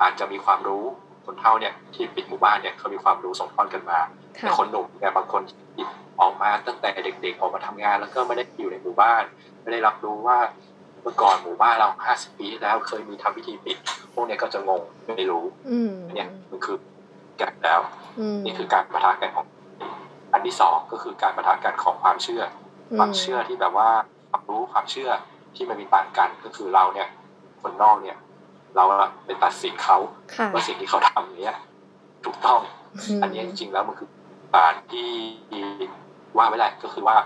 [0.03, 0.85] อาจจะมีความรู้
[1.27, 3.99] คนเฒ่าเนี่ยที่ปิดหมู่บ้านเนี่ยเขามีความรู้ส่งทอดกันมา
[4.39, 5.85] ค่ะแต่คนหนุ่มเนี่ยบางคนที่
[6.21, 9.23] ออกมาตั้งแต่เด็กๆออกมาทำงาน แล้วก็ไม่ได้อยู่ในหมู่บ้าน
[9.63, 10.39] ไม่ได้รับรู้ว่า
[11.03, 13.77] เมื่อก่อนหมู่บ้านเรา50ปีที่แล้วเคยมีทำพิธีปิด
[14.13, 16.77] พวกเนี้ยก็จะงงไม่รู้อืมเนี่ยมันคือ
[17.41, 17.81] การแล้ว
[18.21, 19.47] อืมนี่คือการประทะกันของ
[20.33, 22.43] อันที่สองก็คือการประทะกันของความเชื่อ
[22.97, 23.89] ความเชื่อที่แบบว่า
[24.31, 25.11] ความรู้ความเชื่อ
[25.57, 27.09] ที่มันมีต่างกันก็คือเราเนี่ย
[27.63, 28.17] คนนอกเนี่ย
[28.77, 29.97] เราอะไปตัดสินเขา
[30.35, 31.57] ค่ะว่าสิ่งที่เขาทำเนี้ย
[32.25, 32.61] ถูกต้อง
[33.23, 34.09] อันนี้จริงๆแล้วมันคือ
[34.53, 35.09] สารที่
[36.37, 37.17] ว่าไม่แหละก็คือว่า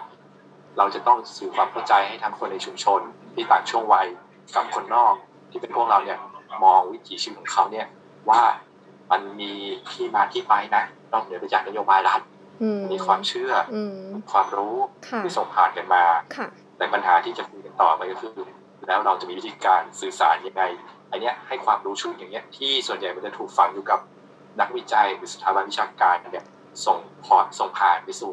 [0.78, 3.00] เราจะต้องสื่อความเข้าใจให้ทั้งคนในชุมชน
[3.34, 4.06] ที่ต่างช่วงวัย
[4.54, 5.14] กับคนนอก
[5.50, 6.18] ที่เป็นพวกเราเนี่ย
[6.64, 7.86] มองวิถีชีวิตของเขาเนี่ย
[8.30, 8.40] ว่า
[9.11, 9.52] มันมี
[9.90, 10.82] ที่มาที่ไปนะ
[11.12, 12.30] นอกเหนือไปจากนโยบายรัฐอื
[12.78, 13.96] มมีความเชื่ออืม
[14.32, 14.76] ความรู้
[15.08, 16.04] ค่ะที่ส่งผ่านกันมา
[16.36, 16.46] ค่ะ
[16.76, 18.36] แต่ปัญหาที่จะคุยกันต่อไปก็คือ
[18.86, 20.62] แล้วเราจะมีวิธีการสื่อสารยังไง
[21.11, 24.00] อันเนี้ยให้ความรู้ชุดอย่างเงี้ยที่ส่วนใหญ่มันจะถูกฝังอยู่กับ
[24.61, 26.46] นักวิจัยหรือสถาบันวิชาการเนี่ย
[26.86, 28.32] ส่งพอร์ตส่งผ่านไปสู่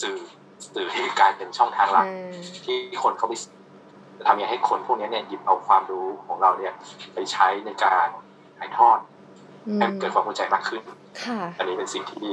[0.00, 0.16] สื่อ
[0.74, 2.32] สื่อที่กลายเป็นช่องทางหลักอ่า
[2.64, 3.32] ที่คนเขาไป
[4.18, 6.72] จะทำยังไงให้คนพวกนี้เนี่ยหยิบเอาความรู้ของเราเนี่ย
[7.14, 8.06] ไปใช้ในการ
[8.58, 8.98] ถ่ายทอด
[9.68, 10.82] อืมให้เกิดความเข้าใจมากขึ้น
[11.24, 12.28] ค่ะอันนี้เป็นสิ่งที่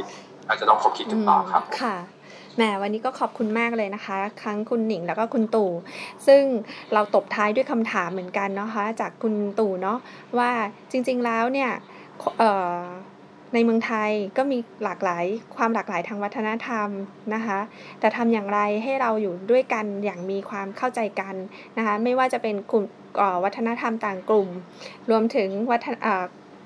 [0.47, 1.95] อาจจะต้องคบคิดกันต่อครับค่ะ
[2.55, 5.71] แหมวันนี้ก็ขอบคุณมากเลยนะคะทั้งคุณหนิงแล้วก็คุณตู่
[6.27, 6.43] ซึ่ง
[6.93, 9.97] เราตบท้ายด้วยคำถามเหมือนกันเนาะคะจากคุณตู่เนาะ
[10.37, 10.51] ว่า
[10.91, 11.71] จริง ๆแล้วเนี่ย
[13.53, 15.25] ในเมืองไทยก็มีหลากหลาย
[15.55, 16.89] ความหลากหลายทางวัฒนธรรม
[17.33, 17.59] นะคะ
[17.99, 21.35] แต่ทำอย่างไรให้เราอยู่ด้วยกันอย่างมีความเข้าใจกัน
[21.77, 22.85] นะคะ ไม่ว่าจะเป็นกลุ่ม
[23.43, 24.49] วัฒนธรรมต่างกลุ่ม
[25.09, 25.95] รวมถึงวัฒน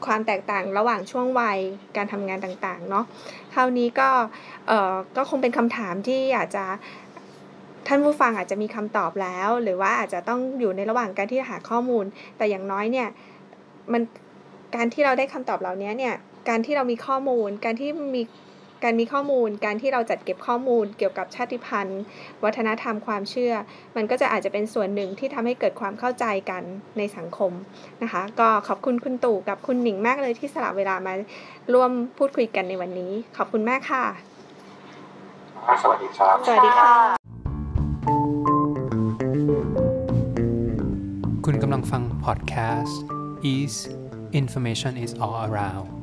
[0.05, 1.59] ความแตกต่างระหว่างช่วงวัย
[1.97, 3.05] การทำงานต่างๆเนาะ
[3.53, 4.09] คราวนี้ก็
[4.67, 6.65] เอ่อก็คงเป็นคำถามที่อาจจะ
[7.87, 12.05] ท่านผู้ฟังอาจจะมีคำตอบแล้ว หรือว่าอาจจะต้องอยู่ในระหว่างการที่หาข้อมูล
[12.37, 13.07] แต่อย่างน้อยเนี่ย
[13.91, 14.01] มัน
[14.75, 16.15] การที่เราได้คำตอบเหล่านี้เนี่ย
[16.49, 18.21] การที่เรามีข้อมูล การที่มี
[18.83, 22.01] การมีข้อมูล การที่เราจัดเก็บข้อมูลเกี่ยวกับชาติพันธุ์
[22.43, 23.53] วัฒนธรรมความเชื่อ
[23.95, 26.63] มันก็จะอาจจะเป็นส่วนหนึ่งที่ทำให้เกิดความเข้าใจกัน
[26.97, 27.51] ในสังคม
[28.03, 31.13] นะคะ ก็ขอบคุณคุณตู่กับคุณหนิงมากเลยที่สละเวลามา
[31.73, 34.05] ร่วมพูดคุยกันในวันนี้ ขอบคุณมากค่ะ
[35.83, 36.93] สวัสดีครับ สวัสดีค่ะ
[41.45, 43.01] คุณกำลังฟังพอดแคสต์
[43.55, 43.73] is
[44.39, 45.98] information is all around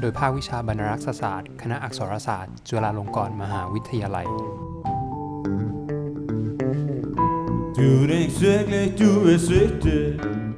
[0.00, 4.28] โดยภาควิชาบรรณรักษศาสตร์ คณะอักษรศาสตร์ จุฬาลงกรณ์มหาวิทยาลัย
[7.76, 10.49] Du er ikke svært, du er sødt